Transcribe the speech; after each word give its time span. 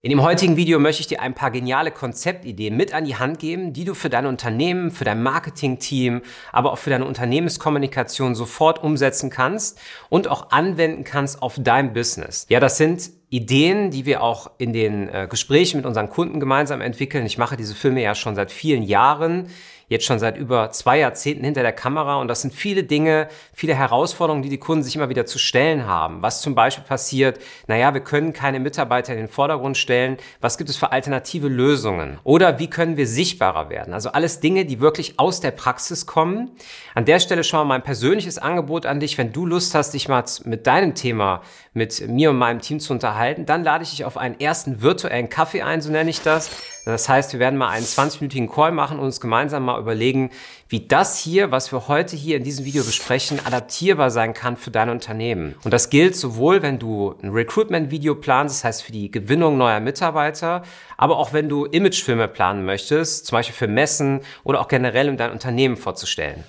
In 0.00 0.10
dem 0.10 0.22
heutigen 0.22 0.56
Video 0.56 0.78
möchte 0.78 1.00
ich 1.00 1.08
dir 1.08 1.20
ein 1.20 1.34
paar 1.34 1.50
geniale 1.50 1.90
Konzeptideen 1.90 2.76
mit 2.76 2.94
an 2.94 3.04
die 3.04 3.16
Hand 3.16 3.40
geben, 3.40 3.72
die 3.72 3.84
du 3.84 3.94
für 3.94 4.08
dein 4.08 4.26
Unternehmen, 4.26 4.92
für 4.92 5.02
dein 5.02 5.24
Marketingteam, 5.24 6.22
aber 6.52 6.72
auch 6.72 6.78
für 6.78 6.90
deine 6.90 7.04
Unternehmenskommunikation 7.04 8.36
sofort 8.36 8.80
umsetzen 8.80 9.28
kannst 9.28 9.80
und 10.08 10.28
auch 10.28 10.52
anwenden 10.52 11.02
kannst 11.02 11.42
auf 11.42 11.56
dein 11.58 11.94
Business. 11.94 12.46
Ja, 12.48 12.60
das 12.60 12.76
sind 12.76 13.10
Ideen, 13.28 13.90
die 13.90 14.06
wir 14.06 14.22
auch 14.22 14.52
in 14.58 14.72
den 14.72 15.08
äh, 15.08 15.26
Gesprächen 15.28 15.78
mit 15.78 15.86
unseren 15.86 16.08
Kunden 16.08 16.38
gemeinsam 16.38 16.80
entwickeln. 16.80 17.26
Ich 17.26 17.36
mache 17.36 17.56
diese 17.56 17.74
Filme 17.74 18.00
ja 18.00 18.14
schon 18.14 18.36
seit 18.36 18.52
vielen 18.52 18.84
Jahren 18.84 19.48
jetzt 19.88 20.04
schon 20.04 20.18
seit 20.18 20.36
über 20.36 20.70
zwei 20.70 20.98
Jahrzehnten 20.98 21.44
hinter 21.44 21.62
der 21.62 21.72
Kamera 21.72 22.16
und 22.16 22.28
das 22.28 22.42
sind 22.42 22.54
viele 22.54 22.84
Dinge, 22.84 23.28
viele 23.52 23.74
Herausforderungen, 23.74 24.42
die 24.42 24.48
die 24.48 24.58
Kunden 24.58 24.84
sich 24.84 24.96
immer 24.96 25.08
wieder 25.08 25.26
zu 25.26 25.38
stellen 25.38 25.86
haben. 25.86 26.22
Was 26.22 26.42
zum 26.42 26.54
Beispiel 26.54 26.84
passiert, 26.84 27.38
naja, 27.66 27.94
wir 27.94 28.00
können 28.00 28.32
keine 28.32 28.60
Mitarbeiter 28.60 29.12
in 29.12 29.18
den 29.18 29.28
Vordergrund 29.28 29.76
stellen. 29.76 30.18
Was 30.40 30.58
gibt 30.58 30.70
es 30.70 30.76
für 30.76 30.92
alternative 30.92 31.48
Lösungen? 31.48 32.18
Oder 32.24 32.58
wie 32.58 32.68
können 32.68 32.96
wir 32.96 33.06
sichtbarer 33.06 33.70
werden? 33.70 33.94
Also 33.94 34.10
alles 34.10 34.40
Dinge, 34.40 34.64
die 34.64 34.80
wirklich 34.80 35.18
aus 35.18 35.40
der 35.40 35.50
Praxis 35.50 36.06
kommen. 36.06 36.50
An 36.94 37.04
der 37.04 37.20
Stelle 37.20 37.44
schon 37.44 37.60
mal 37.60 37.64
mein 37.64 37.82
persönliches 37.82 38.38
Angebot 38.38 38.86
an 38.86 39.00
dich. 39.00 39.18
Wenn 39.18 39.32
du 39.32 39.46
Lust 39.46 39.74
hast, 39.74 39.94
dich 39.94 40.08
mal 40.08 40.24
mit 40.44 40.66
deinem 40.66 40.94
Thema 40.94 41.42
mit 41.78 42.06
mir 42.06 42.30
und 42.30 42.36
meinem 42.36 42.60
Team 42.60 42.80
zu 42.80 42.92
unterhalten, 42.92 43.46
dann 43.46 43.64
lade 43.64 43.84
ich 43.84 43.90
dich 43.90 44.04
auf 44.04 44.18
einen 44.18 44.38
ersten 44.38 44.82
virtuellen 44.82 45.30
Kaffee 45.30 45.62
ein, 45.62 45.80
so 45.80 45.90
nenne 45.90 46.10
ich 46.10 46.20
das. 46.20 46.50
Das 46.84 47.08
heißt, 47.08 47.32
wir 47.32 47.40
werden 47.40 47.58
mal 47.58 47.68
einen 47.68 47.84
20-minütigen 47.84 48.48
Call 48.48 48.72
machen 48.72 48.98
und 48.98 49.04
uns 49.06 49.20
gemeinsam 49.20 49.64
mal 49.64 49.80
überlegen, 49.80 50.30
wie 50.68 50.86
das 50.86 51.18
hier, 51.18 51.50
was 51.50 51.72
wir 51.72 51.88
heute 51.88 52.16
hier 52.16 52.36
in 52.36 52.44
diesem 52.44 52.64
Video 52.64 52.82
besprechen, 52.82 53.40
adaptierbar 53.44 54.10
sein 54.10 54.34
kann 54.34 54.56
für 54.56 54.70
dein 54.70 54.90
Unternehmen. 54.90 55.54
Und 55.64 55.72
das 55.72 55.90
gilt 55.90 56.16
sowohl, 56.16 56.62
wenn 56.62 56.78
du 56.78 57.14
ein 57.22 57.30
Recruitment-Video 57.30 58.14
planst, 58.14 58.56
das 58.56 58.64
heißt 58.64 58.82
für 58.82 58.92
die 58.92 59.10
Gewinnung 59.10 59.56
neuer 59.56 59.80
Mitarbeiter, 59.80 60.62
aber 60.96 61.18
auch 61.18 61.32
wenn 61.32 61.48
du 61.48 61.64
Imagefilme 61.64 62.28
planen 62.28 62.64
möchtest, 62.64 63.26
zum 63.26 63.36
Beispiel 63.36 63.54
für 63.54 63.68
Messen 63.68 64.20
oder 64.44 64.60
auch 64.60 64.68
generell, 64.68 65.08
um 65.08 65.16
dein 65.16 65.30
Unternehmen 65.30 65.76
vorzustellen. 65.76 66.44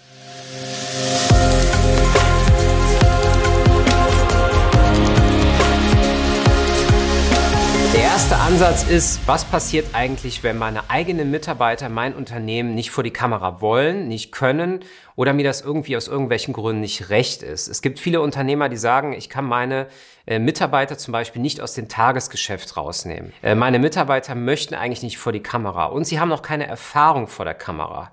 Erste 8.09 8.37
Ansatz 8.37 8.83
ist, 8.85 9.19
was 9.27 9.45
passiert 9.45 9.93
eigentlich, 9.93 10.41
wenn 10.41 10.57
meine 10.57 10.89
eigenen 10.89 11.29
Mitarbeiter 11.29 11.89
mein 11.89 12.15
Unternehmen 12.15 12.73
nicht 12.73 12.89
vor 12.89 13.03
die 13.03 13.13
Kamera 13.13 13.61
wollen, 13.61 14.07
nicht 14.07 14.31
können 14.31 14.79
oder 15.15 15.31
mir 15.33 15.43
das 15.43 15.61
irgendwie 15.61 15.95
aus 15.95 16.07
irgendwelchen 16.07 16.55
Gründen 16.55 16.81
nicht 16.81 17.11
recht 17.11 17.43
ist. 17.43 17.67
Es 17.67 17.83
gibt 17.83 17.99
viele 17.99 18.21
Unternehmer, 18.21 18.67
die 18.67 18.77
sagen, 18.77 19.13
ich 19.13 19.29
kann 19.29 19.45
meine 19.45 19.85
äh, 20.25 20.39
Mitarbeiter 20.39 20.97
zum 20.97 21.11
Beispiel 21.11 21.39
nicht 21.39 21.61
aus 21.61 21.75
dem 21.75 21.87
Tagesgeschäft 21.87 22.75
rausnehmen. 22.77 23.31
Äh, 23.43 23.53
meine 23.53 23.77
Mitarbeiter 23.77 24.33
möchten 24.33 24.73
eigentlich 24.73 25.03
nicht 25.03 25.19
vor 25.19 25.31
die 25.31 25.43
Kamera 25.43 25.85
und 25.85 26.05
sie 26.05 26.19
haben 26.19 26.29
noch 26.29 26.41
keine 26.41 26.65
Erfahrung 26.65 27.27
vor 27.27 27.45
der 27.45 27.53
Kamera. 27.53 28.09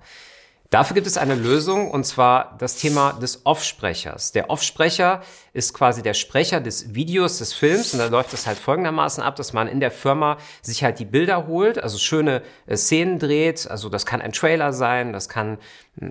Dafür 0.69 0.95
gibt 0.95 1.07
es 1.07 1.17
eine 1.17 1.35
Lösung 1.35 1.89
und 1.89 2.03
zwar 2.03 2.55
das 2.59 2.75
Thema 2.75 3.13
des 3.13 3.45
Offsprechers. 3.45 4.33
Der 4.33 4.49
Offsprecher 4.49 5.21
ist 5.57 5.73
quasi 5.73 6.03
der 6.03 6.13
Sprecher 6.13 6.61
des 6.61 6.93
Videos, 6.93 7.39
des 7.39 7.51
Films 7.51 7.93
und 7.93 7.99
da 7.99 8.05
läuft 8.05 8.31
es 8.31 8.45
halt 8.45 8.59
folgendermaßen 8.59 9.23
ab, 9.23 9.35
dass 9.37 9.53
man 9.53 9.67
in 9.67 9.79
der 9.79 9.89
Firma 9.89 10.37
sich 10.61 10.83
halt 10.83 10.99
die 10.99 11.05
Bilder 11.05 11.47
holt, 11.47 11.81
also 11.81 11.97
schöne 11.97 12.43
äh, 12.67 12.77
Szenen 12.77 13.17
dreht, 13.17 13.67
also 13.67 13.89
das 13.89 14.05
kann 14.05 14.21
ein 14.21 14.33
Trailer 14.33 14.71
sein, 14.71 15.13
das 15.13 15.29
kann 15.29 15.57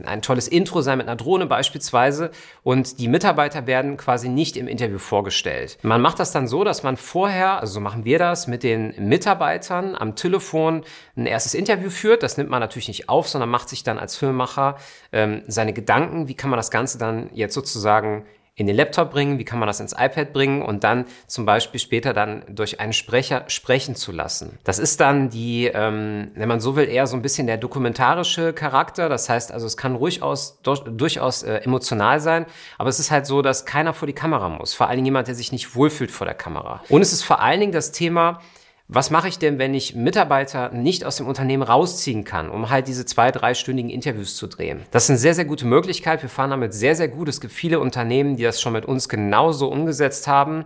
ein 0.04 0.20
tolles 0.20 0.48
Intro 0.48 0.82
sein 0.82 0.98
mit 0.98 1.06
einer 1.06 1.14
Drohne 1.14 1.46
beispielsweise 1.46 2.32
und 2.64 2.98
die 2.98 3.06
Mitarbeiter 3.06 3.68
werden 3.68 3.96
quasi 3.96 4.28
nicht 4.28 4.56
im 4.56 4.66
Interview 4.66 4.98
vorgestellt. 4.98 5.78
Man 5.82 6.00
macht 6.00 6.18
das 6.18 6.32
dann 6.32 6.48
so, 6.48 6.64
dass 6.64 6.82
man 6.82 6.96
vorher, 6.96 7.60
also 7.60 7.74
so 7.74 7.80
machen 7.80 8.04
wir 8.04 8.18
das, 8.18 8.48
mit 8.48 8.64
den 8.64 8.94
Mitarbeitern 8.98 9.94
am 9.94 10.16
Telefon 10.16 10.82
ein 11.16 11.26
erstes 11.26 11.54
Interview 11.54 11.90
führt. 11.90 12.24
Das 12.24 12.36
nimmt 12.36 12.50
man 12.50 12.58
natürlich 12.58 12.88
nicht 12.88 13.08
auf, 13.08 13.28
sondern 13.28 13.48
macht 13.48 13.68
sich 13.68 13.84
dann 13.84 14.00
als 14.00 14.16
Filmemacher 14.16 14.76
ähm, 15.12 15.42
seine 15.46 15.72
Gedanken, 15.72 16.26
wie 16.26 16.34
kann 16.34 16.50
man 16.50 16.56
das 16.56 16.72
Ganze 16.72 16.98
dann 16.98 17.30
jetzt 17.32 17.54
sozusagen 17.54 18.26
in 18.58 18.66
den 18.66 18.74
Laptop 18.74 19.10
bringen, 19.10 19.38
wie 19.38 19.44
kann 19.44 19.58
man 19.58 19.66
das 19.66 19.80
ins 19.80 19.92
iPad 19.92 20.32
bringen 20.32 20.62
und 20.62 20.82
dann 20.82 21.04
zum 21.26 21.44
Beispiel 21.44 21.78
später 21.78 22.14
dann 22.14 22.42
durch 22.48 22.80
einen 22.80 22.94
Sprecher 22.94 23.44
sprechen 23.48 23.94
zu 23.94 24.12
lassen. 24.12 24.58
Das 24.64 24.78
ist 24.78 24.98
dann 25.00 25.28
die, 25.28 25.66
ähm, 25.66 26.30
wenn 26.34 26.48
man 26.48 26.60
so 26.60 26.74
will, 26.74 26.88
eher 26.88 27.06
so 27.06 27.16
ein 27.16 27.22
bisschen 27.22 27.46
der 27.46 27.58
dokumentarische 27.58 28.54
Charakter. 28.54 29.10
Das 29.10 29.28
heißt 29.28 29.52
also, 29.52 29.66
es 29.66 29.76
kann 29.76 29.94
ruhig 29.94 30.22
aus, 30.22 30.58
durchaus 30.62 31.42
äh, 31.42 31.56
emotional 31.58 32.18
sein, 32.18 32.46
aber 32.78 32.88
es 32.88 32.98
ist 32.98 33.10
halt 33.10 33.26
so, 33.26 33.42
dass 33.42 33.66
keiner 33.66 33.92
vor 33.92 34.06
die 34.06 34.14
Kamera 34.14 34.48
muss. 34.48 34.72
Vor 34.72 34.88
allen 34.88 34.96
Dingen 34.96 35.06
jemand, 35.06 35.28
der 35.28 35.34
sich 35.34 35.52
nicht 35.52 35.76
wohlfühlt 35.76 36.10
vor 36.10 36.24
der 36.24 36.34
Kamera. 36.34 36.82
Und 36.88 37.02
es 37.02 37.12
ist 37.12 37.24
vor 37.24 37.40
allen 37.40 37.60
Dingen 37.60 37.72
das 37.72 37.92
Thema, 37.92 38.40
was 38.88 39.10
mache 39.10 39.26
ich 39.26 39.38
denn, 39.38 39.58
wenn 39.58 39.74
ich 39.74 39.96
Mitarbeiter 39.96 40.70
nicht 40.70 41.04
aus 41.04 41.16
dem 41.16 41.26
Unternehmen 41.26 41.64
rausziehen 41.64 42.22
kann, 42.22 42.48
um 42.48 42.70
halt 42.70 42.86
diese 42.86 43.04
zwei, 43.04 43.32
dreistündigen 43.32 43.90
Interviews 43.90 44.36
zu 44.36 44.46
drehen? 44.46 44.82
Das 44.92 45.04
ist 45.04 45.10
eine 45.10 45.18
sehr, 45.18 45.34
sehr 45.34 45.44
gute 45.44 45.66
Möglichkeit. 45.66 46.22
Wir 46.22 46.28
fahren 46.28 46.50
damit 46.50 46.72
sehr, 46.72 46.94
sehr 46.94 47.08
gut. 47.08 47.28
Es 47.28 47.40
gibt 47.40 47.52
viele 47.52 47.80
Unternehmen, 47.80 48.36
die 48.36 48.44
das 48.44 48.60
schon 48.60 48.72
mit 48.72 48.84
uns 48.84 49.08
genauso 49.08 49.68
umgesetzt 49.68 50.28
haben. 50.28 50.64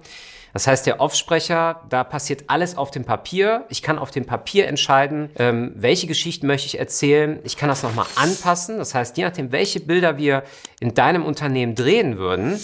Das 0.52 0.66
heißt, 0.66 0.84
der 0.86 1.00
Offsprecher, 1.00 1.82
da 1.88 2.04
passiert 2.04 2.44
alles 2.48 2.76
auf 2.76 2.90
dem 2.90 3.04
Papier. 3.04 3.64
Ich 3.68 3.82
kann 3.82 3.98
auf 3.98 4.10
dem 4.10 4.26
Papier 4.26 4.66
entscheiden, 4.66 5.30
ähm, 5.38 5.72
welche 5.76 6.06
Geschichten 6.06 6.46
möchte 6.46 6.66
ich 6.66 6.78
erzählen. 6.78 7.38
Ich 7.44 7.56
kann 7.56 7.68
das 7.68 7.82
nochmal 7.82 8.06
anpassen. 8.16 8.78
Das 8.78 8.94
heißt, 8.94 9.16
je 9.16 9.24
nachdem, 9.24 9.52
welche 9.52 9.80
Bilder 9.80 10.18
wir 10.18 10.42
in 10.80 10.92
deinem 10.92 11.24
Unternehmen 11.24 11.74
drehen 11.74 12.18
würden, 12.18 12.60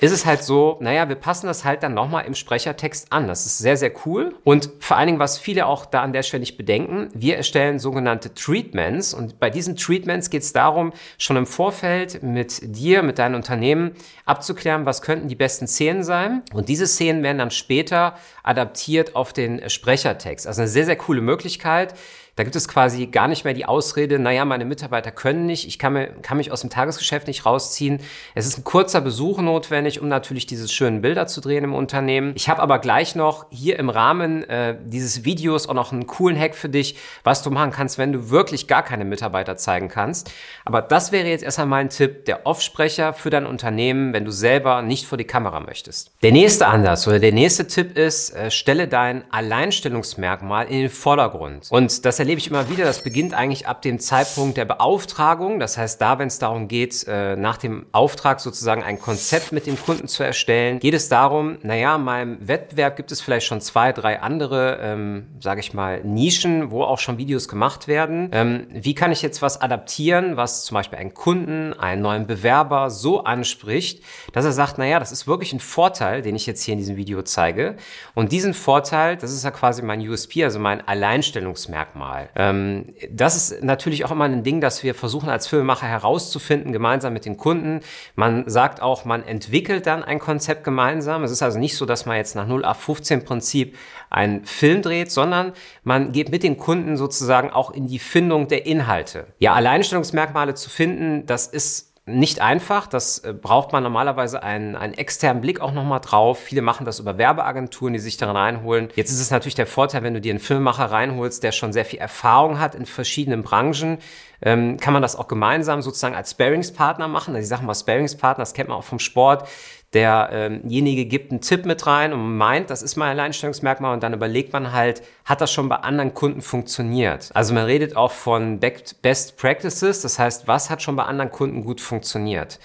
ist 0.00 0.12
es 0.12 0.24
halt 0.26 0.42
so, 0.42 0.78
naja, 0.80 1.08
wir 1.08 1.16
passen 1.16 1.46
das 1.46 1.64
halt 1.64 1.82
dann 1.82 1.94
nochmal 1.94 2.24
im 2.24 2.34
Sprechertext 2.34 3.12
an. 3.12 3.28
Das 3.28 3.46
ist 3.46 3.58
sehr, 3.58 3.76
sehr 3.76 3.92
cool. 4.06 4.34
Und 4.44 4.70
vor 4.78 4.96
allen 4.96 5.06
Dingen, 5.06 5.18
was 5.18 5.38
viele 5.38 5.66
auch 5.66 5.84
da 5.84 6.02
an 6.02 6.12
der 6.12 6.22
Stelle 6.22 6.40
nicht 6.40 6.56
bedenken, 6.56 7.08
wir 7.14 7.36
erstellen 7.36 7.78
sogenannte 7.78 8.32
Treatments. 8.34 9.12
Und 9.12 9.38
bei 9.38 9.50
diesen 9.50 9.76
Treatments 9.76 10.30
geht 10.30 10.42
es 10.42 10.52
darum, 10.52 10.92
schon 11.18 11.36
im 11.36 11.46
Vorfeld 11.46 12.22
mit 12.22 12.60
dir, 12.62 13.02
mit 13.02 13.18
deinem 13.18 13.34
Unternehmen 13.34 13.92
abzuklären, 14.24 14.86
was 14.86 15.02
könnten 15.02 15.28
die 15.28 15.34
besten 15.34 15.66
Szenen 15.66 16.02
sein. 16.02 16.42
Und 16.52 16.68
diese 16.68 16.86
Szenen 16.86 17.22
werden 17.22 17.38
dann 17.38 17.50
später 17.50 18.16
adaptiert 18.42 19.16
auf 19.16 19.32
den 19.32 19.68
Sprechertext. 19.68 20.46
Also 20.46 20.62
eine 20.62 20.68
sehr, 20.68 20.86
sehr 20.86 20.96
coole 20.96 21.20
Möglichkeit. 21.20 21.94
Da 22.40 22.44
gibt 22.44 22.56
es 22.56 22.68
quasi 22.68 23.06
gar 23.06 23.28
nicht 23.28 23.44
mehr 23.44 23.52
die 23.52 23.66
Ausrede, 23.66 24.18
naja, 24.18 24.46
meine 24.46 24.64
Mitarbeiter 24.64 25.10
können 25.10 25.44
nicht, 25.44 25.68
ich 25.68 25.78
kann, 25.78 25.92
mir, 25.92 26.06
kann 26.22 26.38
mich 26.38 26.50
aus 26.50 26.62
dem 26.62 26.70
Tagesgeschäft 26.70 27.26
nicht 27.26 27.44
rausziehen. 27.44 28.00
Es 28.34 28.46
ist 28.46 28.56
ein 28.56 28.64
kurzer 28.64 29.02
Besuch 29.02 29.42
notwendig, 29.42 30.00
um 30.00 30.08
natürlich 30.08 30.46
diese 30.46 30.66
schönen 30.66 31.02
Bilder 31.02 31.26
zu 31.26 31.42
drehen 31.42 31.64
im 31.64 31.74
Unternehmen. 31.74 32.32
Ich 32.36 32.48
habe 32.48 32.62
aber 32.62 32.78
gleich 32.78 33.14
noch 33.14 33.44
hier 33.50 33.78
im 33.78 33.90
Rahmen 33.90 34.42
äh, 34.44 34.74
dieses 34.86 35.26
Videos 35.26 35.68
auch 35.68 35.74
noch 35.74 35.92
einen 35.92 36.06
coolen 36.06 36.40
Hack 36.40 36.54
für 36.54 36.70
dich, 36.70 36.96
was 37.24 37.42
du 37.42 37.50
machen 37.50 37.72
kannst, 37.72 37.98
wenn 37.98 38.10
du 38.10 38.30
wirklich 38.30 38.66
gar 38.66 38.84
keine 38.84 39.04
Mitarbeiter 39.04 39.58
zeigen 39.58 39.88
kannst. 39.88 40.32
Aber 40.64 40.80
das 40.80 41.12
wäre 41.12 41.28
jetzt 41.28 41.44
erstmal 41.44 41.66
mein 41.66 41.90
Tipp, 41.90 42.24
der 42.24 42.46
Offsprecher 42.46 43.12
für 43.12 43.28
dein 43.28 43.44
Unternehmen, 43.44 44.14
wenn 44.14 44.24
du 44.24 44.30
selber 44.30 44.80
nicht 44.80 45.04
vor 45.04 45.18
die 45.18 45.24
Kamera 45.24 45.60
möchtest. 45.60 46.12
Der 46.22 46.32
nächste 46.32 46.68
Ansatz 46.68 47.06
oder 47.06 47.18
der 47.18 47.32
nächste 47.32 47.66
Tipp 47.66 47.98
ist, 47.98 48.34
äh, 48.34 48.50
stelle 48.50 48.88
dein 48.88 49.30
Alleinstellungsmerkmal 49.30 50.68
in 50.68 50.78
den 50.80 50.88
Vordergrund. 50.88 51.66
Und 51.68 52.06
das 52.06 52.18
erlebe 52.18 52.29
ich 52.38 52.48
immer 52.48 52.68
wieder. 52.68 52.84
Das 52.84 53.02
beginnt 53.02 53.34
eigentlich 53.34 53.66
ab 53.66 53.82
dem 53.82 53.98
Zeitpunkt 53.98 54.56
der 54.56 54.64
Beauftragung. 54.64 55.58
Das 55.58 55.76
heißt, 55.76 56.00
da, 56.00 56.18
wenn 56.18 56.28
es 56.28 56.38
darum 56.38 56.68
geht, 56.68 57.04
äh, 57.08 57.34
nach 57.34 57.56
dem 57.56 57.86
Auftrag 57.92 58.40
sozusagen 58.40 58.82
ein 58.82 59.00
Konzept 59.00 59.52
mit 59.52 59.66
dem 59.66 59.80
Kunden 59.80 60.06
zu 60.06 60.22
erstellen, 60.22 60.78
geht 60.78 60.94
es 60.94 61.08
darum, 61.08 61.58
naja, 61.62 61.96
in 61.96 62.04
meinem 62.04 62.46
Wettbewerb 62.46 62.96
gibt 62.96 63.10
es 63.10 63.20
vielleicht 63.20 63.46
schon 63.46 63.60
zwei, 63.60 63.92
drei 63.92 64.20
andere, 64.20 64.78
ähm, 64.82 65.26
sage 65.40 65.60
ich 65.60 65.72
mal, 65.72 66.02
Nischen, 66.04 66.70
wo 66.70 66.82
auch 66.82 66.98
schon 66.98 67.18
Videos 67.18 67.48
gemacht 67.48 67.88
werden. 67.88 68.28
Ähm, 68.32 68.66
wie 68.70 68.94
kann 68.94 69.12
ich 69.12 69.22
jetzt 69.22 69.42
was 69.42 69.60
adaptieren, 69.60 70.36
was 70.36 70.64
zum 70.64 70.74
Beispiel 70.74 70.98
einen 70.98 71.14
Kunden, 71.14 71.72
einen 71.72 72.02
neuen 72.02 72.26
Bewerber 72.26 72.90
so 72.90 73.24
anspricht, 73.24 74.04
dass 74.32 74.44
er 74.44 74.52
sagt, 74.52 74.78
naja, 74.78 74.98
das 74.98 75.10
ist 75.10 75.26
wirklich 75.26 75.52
ein 75.52 75.60
Vorteil, 75.60 76.22
den 76.22 76.36
ich 76.36 76.46
jetzt 76.46 76.62
hier 76.62 76.72
in 76.72 76.78
diesem 76.78 76.96
Video 76.96 77.22
zeige. 77.22 77.76
Und 78.14 78.32
diesen 78.32 78.54
Vorteil, 78.54 79.16
das 79.16 79.32
ist 79.32 79.44
ja 79.44 79.50
quasi 79.50 79.82
mein 79.82 80.00
USP, 80.06 80.44
also 80.44 80.58
mein 80.58 80.86
Alleinstellungsmerkmal. 80.86 82.09
Mal. 82.10 82.28
Ähm, 82.34 82.86
das 83.08 83.36
ist 83.36 83.62
natürlich 83.62 84.04
auch 84.04 84.10
immer 84.10 84.24
ein 84.24 84.42
Ding, 84.42 84.60
dass 84.60 84.82
wir 84.82 84.96
versuchen 84.96 85.28
als 85.28 85.46
Filmemacher 85.46 85.86
herauszufinden, 85.86 86.72
gemeinsam 86.72 87.12
mit 87.12 87.24
den 87.24 87.36
Kunden. 87.36 87.80
Man 88.16 88.48
sagt 88.48 88.82
auch, 88.82 89.04
man 89.04 89.22
entwickelt 89.22 89.86
dann 89.86 90.02
ein 90.02 90.18
Konzept 90.18 90.64
gemeinsam. 90.64 91.22
Es 91.22 91.30
ist 91.30 91.42
also 91.42 91.60
nicht 91.60 91.76
so, 91.76 91.86
dass 91.86 92.06
man 92.06 92.16
jetzt 92.16 92.34
nach 92.34 92.48
0 92.48 92.64
auf 92.64 92.78
15 92.78 93.24
Prinzip 93.24 93.78
einen 94.10 94.44
Film 94.44 94.82
dreht, 94.82 95.12
sondern 95.12 95.52
man 95.84 96.10
geht 96.10 96.30
mit 96.30 96.42
den 96.42 96.56
Kunden 96.56 96.96
sozusagen 96.96 97.50
auch 97.50 97.70
in 97.70 97.86
die 97.86 98.00
Findung 98.00 98.48
der 98.48 98.66
Inhalte. 98.66 99.28
Ja, 99.38 99.54
Alleinstellungsmerkmale 99.54 100.54
zu 100.54 100.68
finden, 100.68 101.26
das 101.26 101.46
ist 101.46 101.89
nicht 102.18 102.40
einfach. 102.40 102.86
Das 102.86 103.18
äh, 103.20 103.32
braucht 103.32 103.72
man 103.72 103.82
normalerweise 103.82 104.42
einen, 104.42 104.76
einen 104.76 104.94
externen 104.94 105.40
Blick 105.40 105.60
auch 105.60 105.72
nochmal 105.72 106.00
drauf. 106.00 106.38
Viele 106.38 106.62
machen 106.62 106.84
das 106.84 106.98
über 106.98 107.18
Werbeagenturen, 107.18 107.92
die 107.92 107.98
sich 107.98 108.16
daran 108.16 108.36
reinholen. 108.36 108.88
Jetzt 108.94 109.10
ist 109.10 109.20
es 109.20 109.30
natürlich 109.30 109.54
der 109.54 109.66
Vorteil, 109.66 110.02
wenn 110.02 110.14
du 110.14 110.20
dir 110.20 110.32
einen 110.32 110.40
Filmemacher 110.40 110.90
reinholst, 110.90 111.42
der 111.42 111.52
schon 111.52 111.72
sehr 111.72 111.84
viel 111.84 111.98
Erfahrung 111.98 112.58
hat 112.58 112.74
in 112.74 112.86
verschiedenen 112.86 113.42
Branchen, 113.42 113.98
ähm, 114.42 114.78
kann 114.78 114.92
man 114.92 115.02
das 115.02 115.16
auch 115.16 115.28
gemeinsam 115.28 115.82
sozusagen 115.82 116.14
als 116.14 116.32
Sparingspartner 116.32 117.08
machen. 117.08 117.34
Also 117.34 117.44
ich 117.44 117.48
sage 117.48 117.64
mal 117.64 117.74
Sparingspartner, 117.74 118.42
das 118.42 118.54
kennt 118.54 118.68
man 118.68 118.78
auch 118.78 118.84
vom 118.84 118.98
Sport 118.98 119.48
derjenige 119.92 121.02
ähm 121.02 121.08
gibt 121.08 121.30
einen 121.32 121.40
Tipp 121.40 121.64
mit 121.64 121.86
rein 121.86 122.12
und 122.12 122.36
meint, 122.36 122.70
das 122.70 122.82
ist 122.82 122.96
mein 122.96 123.10
Alleinstellungsmerkmal 123.10 123.92
und 123.92 124.02
dann 124.02 124.12
überlegt 124.12 124.52
man 124.52 124.72
halt, 124.72 125.02
hat 125.24 125.40
das 125.40 125.52
schon 125.52 125.68
bei 125.68 125.76
anderen 125.76 126.14
Kunden 126.14 126.42
funktioniert? 126.42 127.30
Also 127.34 127.54
man 127.54 127.64
redet 127.64 127.96
auch 127.96 128.12
von 128.12 128.60
Best 128.60 129.36
Practices, 129.36 130.02
das 130.02 130.18
heißt, 130.18 130.46
was 130.46 130.70
hat 130.70 130.82
schon 130.82 130.96
bei 130.96 131.04
anderen 131.04 131.30
Kunden 131.30 131.64
gut 131.64 131.80
funktioniert? 131.80 132.60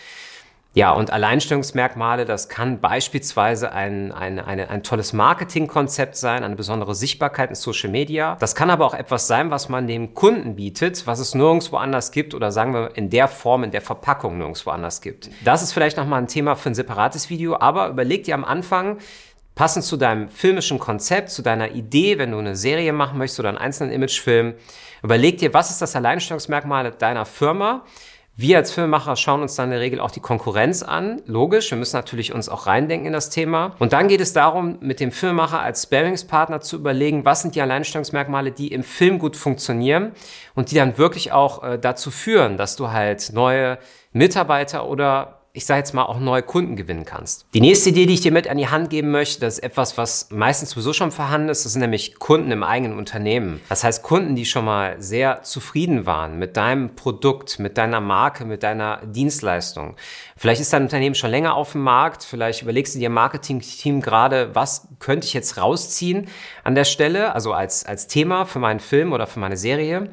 Ja, 0.76 0.92
und 0.92 1.10
Alleinstellungsmerkmale, 1.14 2.26
das 2.26 2.50
kann 2.50 2.82
beispielsweise 2.82 3.72
ein, 3.72 4.12
ein, 4.12 4.40
eine, 4.40 4.70
ein 4.70 4.84
tolles 4.84 5.14
Marketingkonzept 5.14 6.18
sein, 6.18 6.44
eine 6.44 6.58
besondere 6.58 6.94
Sichtbarkeit 6.96 7.50
in 7.50 7.56
Social 7.56 7.90
Media. 7.90 8.36
Das 8.42 8.56
kann 8.56 8.70
aber 8.70 8.86
auch 8.86 8.94
etwas 8.94 9.26
sein, 9.26 9.52
was 9.52 9.70
man 9.70 9.88
dem 9.88 10.14
Kunden 10.14 10.58
bietet, 10.58 11.08
was 11.08 11.20
es 11.20 11.34
nirgendwo 11.34 11.78
anders 11.78 12.12
gibt 12.12 12.34
oder 12.34 12.52
sagen 12.52 12.74
wir 12.74 12.92
in 12.98 13.10
der 13.10 13.30
Form, 13.30 13.64
in 13.64 13.72
der 13.72 13.80
Verpackung 13.80 14.38
nirgendwo 14.38 14.70
anders 14.72 15.00
gibt. 15.00 15.30
Das 15.46 15.64
ist 15.64 15.72
vielleicht 15.72 15.96
nochmal 15.96 16.22
ein 16.22 16.28
Thema 16.28 16.58
für 16.58 16.72
ein 16.72 16.76
separates 16.76 17.30
Video, 17.30 17.56
aber 17.58 17.88
überleg 17.88 18.26
dir 18.26 18.36
am 18.36 18.44
Anfang, 18.44 18.98
passend 19.56 19.86
zu 19.86 19.96
deinem 19.96 20.28
filmischen 20.28 20.80
Konzept, 20.80 21.30
zu 21.30 21.42
deiner 21.42 21.72
Idee, 21.72 22.18
wenn 22.18 22.32
du 22.32 22.38
eine 22.38 22.58
Serie 22.58 22.92
machen 22.92 23.18
möchtest 23.18 23.40
oder 23.40 23.48
einen 23.48 23.60
einzelnen 23.60 23.94
Imagefilm, 23.94 24.56
überleg 25.02 25.38
dir, 25.38 25.54
was 25.54 25.72
ist 25.72 25.82
das 25.82 25.96
Alleinstellungsmerkmal 25.96 26.92
deiner 26.92 27.26
Firma? 27.26 27.86
Wir 28.38 28.58
als 28.58 28.74
Filmemacher 28.74 29.16
schauen 29.16 29.42
uns 29.42 29.56
dann 29.56 29.68
in 29.68 29.72
der 29.72 29.80
Regel 29.80 30.02
auch 30.02 30.12
die 30.12 30.20
Konkurrenz 30.20 30.84
an. 30.84 31.22
Logisch, 31.26 31.72
wir 31.72 31.78
müssen 31.78 31.96
natürlich 31.96 32.34
uns 32.34 32.50
auch 32.50 32.68
reindenken 32.68 33.08
in 33.08 33.14
das 33.14 33.30
Thema. 33.30 33.78
Und 33.80 33.94
dann 33.94 34.10
geht 34.10 34.20
es 34.20 34.34
darum, 34.34 34.78
mit 34.82 35.00
dem 35.00 35.14
Filmemacher 35.14 35.62
als 35.62 35.84
Sparingspartner 35.84 36.60
zu 36.60 36.76
überlegen, 36.76 37.24
was 37.24 37.44
sind 37.44 37.56
die 37.56 37.62
Alleinstellungsmerkmale, 37.62 38.52
die 38.52 38.74
im 38.74 38.84
Film 38.84 39.20
gut 39.20 39.38
funktionieren 39.38 40.12
und 40.54 40.72
die 40.72 40.76
dann 40.76 40.98
wirklich 40.98 41.32
auch 41.32 41.64
äh, 41.64 41.80
dazu 41.80 42.12
führen, 42.12 42.58
dass 42.58 42.76
du 42.76 42.92
halt 42.92 43.32
neue 43.32 43.78
Mitarbeiter 44.12 44.90
oder 44.90 45.45
ich 45.56 45.66
sage 45.66 45.80
jetzt 45.80 45.94
mal, 45.94 46.04
auch 46.04 46.20
neue 46.20 46.44
Kunden 46.44 46.76
gewinnen 46.76 47.06
kannst. 47.06 47.46
Die 47.54 47.62
nächste 47.62 47.90
Idee, 47.90 48.06
die 48.06 48.16
ich 48.16 48.22
dir 48.22 48.34
mit 48.34 48.50
an 48.50 48.58
die 48.58 48.68
Hand 48.68 48.90
geben 48.90 49.10
möchte, 49.10 49.40
das 49.40 49.56
ist 49.56 49.64
etwas, 49.64 49.98
was 49.98 50.30
meistens 50.30 50.72
sowieso 50.72 50.92
schon 50.92 51.12
vorhanden 51.12 51.48
ist. 51.48 51.64
Das 51.64 51.72
sind 51.72 51.82
nämlich 51.82 52.20
Kunden 52.20 52.52
im 52.52 52.62
eigenen 52.62 52.98
Unternehmen. 52.98 53.62
Das 53.70 53.86
heißt, 53.86 54.04
Kunden, 54.04 54.36
die 54.36 54.46
schon 54.46 54.66
mal 54.66 55.02
sehr 55.02 55.44
zufrieden 55.44 56.06
waren 56.06 56.38
mit 56.38 56.58
deinem 56.58 56.96
Produkt, 56.96 57.60
mit 57.60 57.78
deiner 57.78 58.02
Marke, 58.02 58.44
mit 58.44 58.64
deiner 58.64 59.02
Dienstleistung. 59.06 59.96
Vielleicht 60.36 60.60
ist 60.60 60.74
dein 60.74 60.84
Unternehmen 60.84 61.16
schon 61.16 61.32
länger 61.32 61.56
auf 61.56 61.72
dem 61.72 61.82
Markt. 61.82 62.24
Vielleicht 62.24 62.62
überlegst 62.62 62.94
du 62.94 63.00
dir 63.00 63.08
im 63.08 63.14
Marketing-Team 63.14 64.02
gerade, 64.02 64.54
was 64.54 64.90
könnte 65.00 65.26
ich 65.26 65.34
jetzt 65.34 65.58
rausziehen 65.58 66.28
an 66.66 66.76
der 66.76 66.84
Stelle, 66.84 67.34
also 67.34 67.54
als, 67.54 67.86
als 67.86 68.08
Thema 68.08 68.46
für 68.46 68.60
meinen 68.60 68.82
Film 68.82 69.14
oder 69.14 69.26
für 69.26 69.40
meine 69.40 69.56
Serie. 69.56 70.10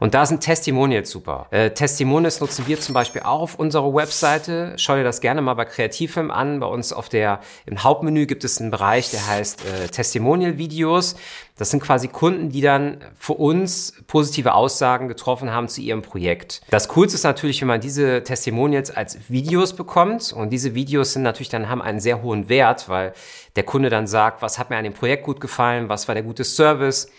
Und 0.00 0.14
da 0.14 0.26
sind 0.26 0.40
Testimonials 0.40 1.10
super. 1.10 1.46
Äh, 1.50 1.70
Testimonials 1.70 2.40
nutzen 2.40 2.66
wir 2.66 2.80
zum 2.80 2.94
Beispiel 2.94 3.22
auch 3.22 3.42
auf 3.42 3.54
unserer 3.56 3.94
Webseite. 3.94 4.72
Schau 4.80 4.96
dir 4.96 5.04
das 5.04 5.20
gerne 5.20 5.42
mal 5.42 5.54
bei 5.54 5.64
Kreativfilm 5.64 6.30
an. 6.30 6.60
Bei 6.60 6.66
uns 6.66 6.92
auf 6.92 7.08
der, 7.08 7.40
im 7.66 7.82
Hauptmenü 7.82 8.26
gibt 8.26 8.44
es 8.44 8.60
einen 8.60 8.70
Bereich, 8.70 9.10
der 9.10 9.26
heißt 9.26 9.64
äh, 9.64 9.88
Testimonial-Videos. 9.88 11.16
Das 11.56 11.70
sind 11.70 11.82
quasi 11.82 12.08
Kunden, 12.08 12.48
die 12.48 12.62
dann 12.62 13.04
für 13.18 13.34
uns 13.34 13.92
positive 14.06 14.54
Aussagen 14.54 15.08
getroffen 15.08 15.50
haben 15.50 15.68
zu 15.68 15.82
ihrem 15.82 16.00
Projekt. 16.00 16.62
Das 16.70 16.88
Coolste 16.88 17.16
ist 17.16 17.24
natürlich, 17.24 17.60
wenn 17.60 17.68
man 17.68 17.80
diese 17.80 18.22
Testimonials 18.24 18.90
als 18.90 19.18
Videos 19.28 19.74
bekommt. 19.74 20.32
Und 20.32 20.50
diese 20.50 20.74
Videos 20.74 21.12
sind 21.12 21.22
natürlich 21.22 21.50
dann, 21.50 21.68
haben 21.68 21.82
einen 21.82 22.00
sehr 22.00 22.22
hohen 22.22 22.48
Wert, 22.48 22.88
weil 22.88 23.12
der 23.56 23.64
Kunde 23.64 23.90
dann 23.90 24.06
sagt, 24.06 24.40
was 24.40 24.58
hat 24.58 24.70
mir 24.70 24.76
an 24.76 24.84
dem 24.84 24.94
Projekt 24.94 25.24
gut 25.24 25.40
gefallen, 25.40 25.88
was 25.88 26.08
war 26.08 26.14
der 26.14 26.24
gute 26.24 26.44
Service, 26.44 27.10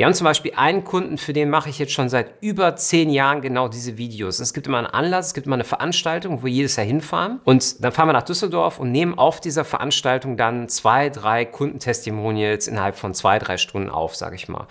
wir 0.00 0.06
haben 0.06 0.14
zum 0.14 0.24
Beispiel 0.24 0.52
einen 0.56 0.82
Kunden, 0.82 1.18
für 1.18 1.34
den 1.34 1.50
mache 1.50 1.68
ich 1.68 1.78
jetzt 1.78 1.92
schon 1.92 2.08
seit 2.08 2.32
über 2.40 2.74
zehn 2.74 3.10
Jahren 3.10 3.42
genau 3.42 3.68
diese 3.68 3.98
Videos. 3.98 4.38
Es 4.38 4.54
gibt 4.54 4.66
immer 4.66 4.78
einen 4.78 4.86
Anlass, 4.86 5.26
es 5.26 5.34
gibt 5.34 5.46
immer 5.46 5.56
eine 5.56 5.64
Veranstaltung, 5.64 6.40
wo 6.40 6.46
wir 6.46 6.50
jedes 6.50 6.76
Jahr 6.76 6.86
hinfahren. 6.86 7.38
Und 7.44 7.84
dann 7.84 7.92
fahren 7.92 8.08
wir 8.08 8.14
nach 8.14 8.22
Düsseldorf 8.22 8.80
und 8.80 8.92
nehmen 8.92 9.18
auf 9.18 9.42
dieser 9.42 9.62
Veranstaltung 9.62 10.38
dann 10.38 10.70
zwei, 10.70 11.10
drei 11.10 11.44
Kundentestimonials 11.44 12.66
innerhalb 12.66 12.96
von 12.96 13.12
zwei, 13.12 13.38
drei 13.38 13.58
Stunden 13.58 13.90
auf, 13.90 14.16
sage 14.16 14.36
ich 14.36 14.48
mal. 14.48 14.66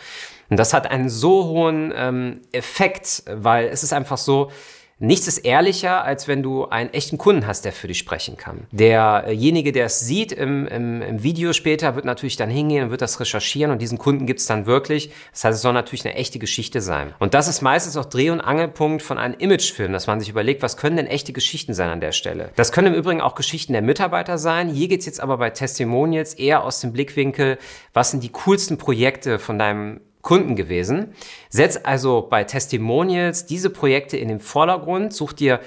Und 0.49 0.57
das 0.57 0.73
hat 0.73 0.89
einen 0.89 1.09
so 1.09 1.45
hohen 1.45 1.93
ähm, 1.95 2.41
Effekt, 2.51 3.21
weil 3.31 3.67
es 3.67 3.83
ist 3.83 3.93
einfach 3.93 4.17
so, 4.17 4.49
Nichts 5.01 5.27
ist 5.27 5.39
ehrlicher, 5.39 6.03
als 6.03 6.27
wenn 6.27 6.43
du 6.43 6.65
einen 6.65 6.91
echten 6.91 7.17
Kunden 7.17 7.47
hast, 7.47 7.63
der 7.63 7.71
für 7.71 7.87
dich 7.87 7.97
sprechen 7.97 8.35
kann. 8.35 8.67
Derjenige, 8.71 9.71
der 9.71 9.85
es 9.85 10.01
sieht 10.01 10.33
im, 10.33 10.67
im, 10.67 11.01
im 11.01 11.23
Video 11.23 11.53
später, 11.53 11.95
wird 11.95 12.03
natürlich 12.03 12.35
dann 12.35 12.49
hingehen 12.49 12.83
und 12.83 12.91
wird 12.91 13.01
das 13.01 13.17
recherchieren 13.21 13.71
und 13.71 13.81
diesen 13.81 13.97
Kunden 13.97 14.25
gibt 14.25 14.41
es 14.41 14.45
dann 14.45 14.65
wirklich. 14.65 15.11
Das 15.31 15.45
heißt, 15.45 15.55
es 15.55 15.61
soll 15.61 15.71
natürlich 15.71 16.05
eine 16.05 16.15
echte 16.15 16.37
Geschichte 16.37 16.81
sein. 16.81 17.13
Und 17.19 17.33
das 17.33 17.47
ist 17.47 17.61
meistens 17.61 17.95
auch 17.95 18.05
Dreh- 18.05 18.29
und 18.29 18.41
Angelpunkt 18.41 19.01
von 19.01 19.17
einem 19.17 19.35
Imagefilm, 19.39 19.93
dass 19.93 20.07
man 20.07 20.19
sich 20.19 20.27
überlegt, 20.27 20.61
was 20.61 20.75
können 20.75 20.97
denn 20.97 21.07
echte 21.07 21.31
Geschichten 21.31 21.73
sein 21.73 21.89
an 21.89 22.01
der 22.01 22.11
Stelle. 22.11 22.49
Das 22.57 22.73
können 22.73 22.93
im 22.93 22.99
Übrigen 22.99 23.21
auch 23.21 23.35
Geschichten 23.35 23.71
der 23.71 23.81
Mitarbeiter 23.81 24.37
sein. 24.37 24.67
Hier 24.67 24.89
geht's 24.89 25.05
jetzt 25.05 25.21
aber 25.21 25.37
bei 25.37 25.49
Testimonials 25.49 26.33
eher 26.33 26.65
aus 26.65 26.81
dem 26.81 26.91
Blickwinkel, 26.91 27.57
was 27.93 28.11
sind 28.11 28.21
die 28.21 28.33
coolsten 28.33 28.77
Projekte 28.77 29.39
von 29.39 29.57
deinem 29.57 30.01
Kunden 30.21 30.55
gewesen. 30.55 31.13
Setz 31.49 31.79
also 31.81 32.27
bei 32.29 32.43
Testimonials 32.43 33.45
diese 33.45 33.69
Projekte 33.69 34.17
in 34.17 34.27
den 34.27 34.39
Vordergrund, 34.39 35.13
such 35.13 35.33
dir 35.33 35.59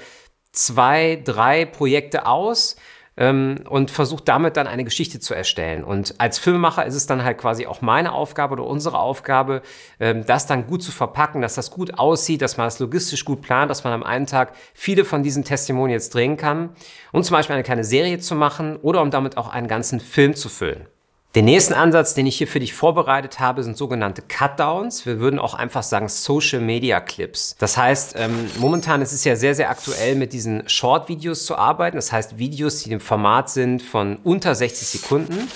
zwei, 0.51 1.21
drei 1.23 1.65
Projekte 1.65 2.27
aus 2.27 2.75
ähm, 3.17 3.63
und 3.69 3.91
versuch 3.91 4.21
damit 4.21 4.57
dann 4.57 4.67
eine 4.67 4.83
Geschichte 4.83 5.19
zu 5.19 5.33
erstellen. 5.33 5.83
Und 5.83 6.15
als 6.19 6.39
Filmemacher 6.39 6.85
ist 6.85 6.95
es 6.95 7.05
dann 7.05 7.23
halt 7.23 7.37
quasi 7.37 7.65
auch 7.65 7.81
meine 7.81 8.11
Aufgabe 8.11 8.53
oder 8.53 8.65
unsere 8.65 8.99
Aufgabe, 8.99 9.61
ähm, 9.99 10.25
das 10.25 10.47
dann 10.47 10.67
gut 10.67 10.83
zu 10.83 10.91
verpacken, 10.91 11.41
dass 11.41 11.55
das 11.55 11.71
gut 11.71 11.97
aussieht, 11.97 12.41
dass 12.41 12.57
man 12.57 12.67
das 12.67 12.79
logistisch 12.79 13.25
gut 13.25 13.41
plant, 13.41 13.69
dass 13.69 13.83
man 13.83 13.93
am 13.93 14.03
einen 14.03 14.25
Tag 14.25 14.53
viele 14.73 15.05
von 15.05 15.23
diesen 15.23 15.43
Testimonials 15.43 16.09
drehen 16.09 16.37
kann 16.37 16.69
und 17.11 17.23
zum 17.23 17.35
Beispiel 17.35 17.55
eine 17.55 17.63
kleine 17.63 17.83
Serie 17.83 18.19
zu 18.19 18.35
machen 18.35 18.77
oder 18.77 19.01
um 19.01 19.11
damit 19.11 19.37
auch 19.37 19.49
einen 19.49 19.67
ganzen 19.67 19.99
Film 19.99 20.35
zu 20.35 20.49
füllen. 20.49 20.87
Den 21.35 21.45
nächsten 21.45 21.73
Ansatz, 21.73 22.13
den 22.13 22.27
ich 22.27 22.37
hier 22.37 22.47
für 22.47 22.59
dich 22.59 22.75
vorbereitet 22.75 23.39
habe, 23.39 23.63
sind 23.63 23.75
sogenannte 23.75 24.21
Cutdowns. 24.21 25.07
Wir 25.07 25.19
würden 25.19 25.39
auch 25.39 25.55
einfach 25.55 25.81
sagen 25.81 26.07
Social 26.07 26.61
Media 26.61 26.99
Clips. 26.99 27.55
Das 27.57 27.75
heißt, 27.75 28.13
ähm, 28.19 28.51
momentan 28.59 29.01
ist 29.01 29.13
es 29.13 29.23
ja 29.23 29.35
sehr, 29.35 29.55
sehr 29.55 29.71
aktuell, 29.71 30.13
mit 30.13 30.31
diesen 30.31 30.69
Short-Videos 30.69 31.47
zu 31.47 31.55
arbeiten. 31.55 31.95
Das 31.95 32.11
heißt, 32.11 32.37
Videos, 32.37 32.83
die 32.83 32.91
im 32.91 32.99
Format 32.99 33.49
sind 33.49 33.81
von 33.81 34.17
unter 34.23 34.53
60 34.53 34.87
Sekunden. 34.87 35.49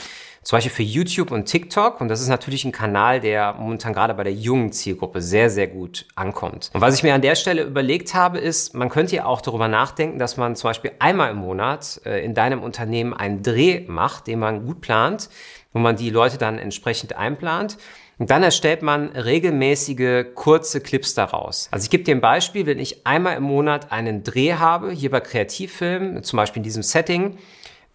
Zum 0.48 0.56
Beispiel 0.56 0.72
für 0.72 0.84
YouTube 0.84 1.32
und 1.32 1.44
TikTok. 1.44 2.00
Und 2.00 2.08
das 2.08 2.22
ist 2.22 2.30
natürlich 2.30 2.64
ein 2.64 2.72
Kanal, 2.72 3.20
der 3.20 3.52
momentan 3.56 3.92
gerade 3.92 4.14
bei 4.14 4.24
der 4.24 4.32
jungen 4.32 4.72
Zielgruppe 4.72 5.22
sehr, 5.22 5.50
sehr 5.50 5.68
gut 5.68 6.06
ankommt. 6.16 6.72
Und 6.74 6.80
was 6.80 6.96
ich 6.96 7.04
mir 7.04 7.14
an 7.14 7.22
der 7.22 7.36
Stelle 7.36 7.64
überlegt 7.64 8.14
habe, 8.14 8.38
ist, 8.38 8.74
man 8.74 8.88
könnte 8.88 9.18
ja 9.18 9.26
auch 9.26 9.42
darüber 9.42 9.68
nachdenken, 9.68 10.20
dass 10.20 10.38
man 10.38 10.56
zum 10.56 10.70
Beispiel 10.70 10.92
einmal 11.00 11.32
im 11.32 11.38
Monat 11.38 12.00
äh, 12.06 12.24
in 12.24 12.34
deinem 12.34 12.64
Unternehmen 12.64 13.14
einen 13.14 13.44
Dreh 13.44 13.84
macht, 13.88 14.28
den 14.28 14.40
man 14.40 14.66
gut 14.66 14.80
plant 14.80 15.28
wo 15.74 15.80
man 15.80 15.96
die 15.96 16.10
Leute 16.10 16.38
dann 16.38 16.58
entsprechend 16.58 17.16
einplant. 17.16 17.78
Und 18.18 18.32
dann 18.32 18.42
erstellt 18.42 18.82
man 18.82 19.10
regelmäßige 19.10 20.34
kurze 20.34 20.82
Clips 20.82 21.14
daraus. 21.14 21.68
Also 21.70 21.84
ich 21.84 21.92
gebe 21.92 22.04
dir 22.04 22.16
ein 22.16 22.22
Beispiel, 22.22 22.66
wenn 22.66 22.80
ich 22.80 23.06
einmal 23.06 23.38
im 23.38 23.44
Monat 23.44 23.92
einen 23.92 24.24
Dreh 24.24 24.54
habe, 24.54 24.90
hier 24.90 25.12
bei 25.12 25.20
Kreativfilmen, 25.20 26.24
zum 26.24 26.38
Beispiel 26.38 26.62
in 26.62 26.64
diesem 26.64 26.82
Setting, 26.82 27.38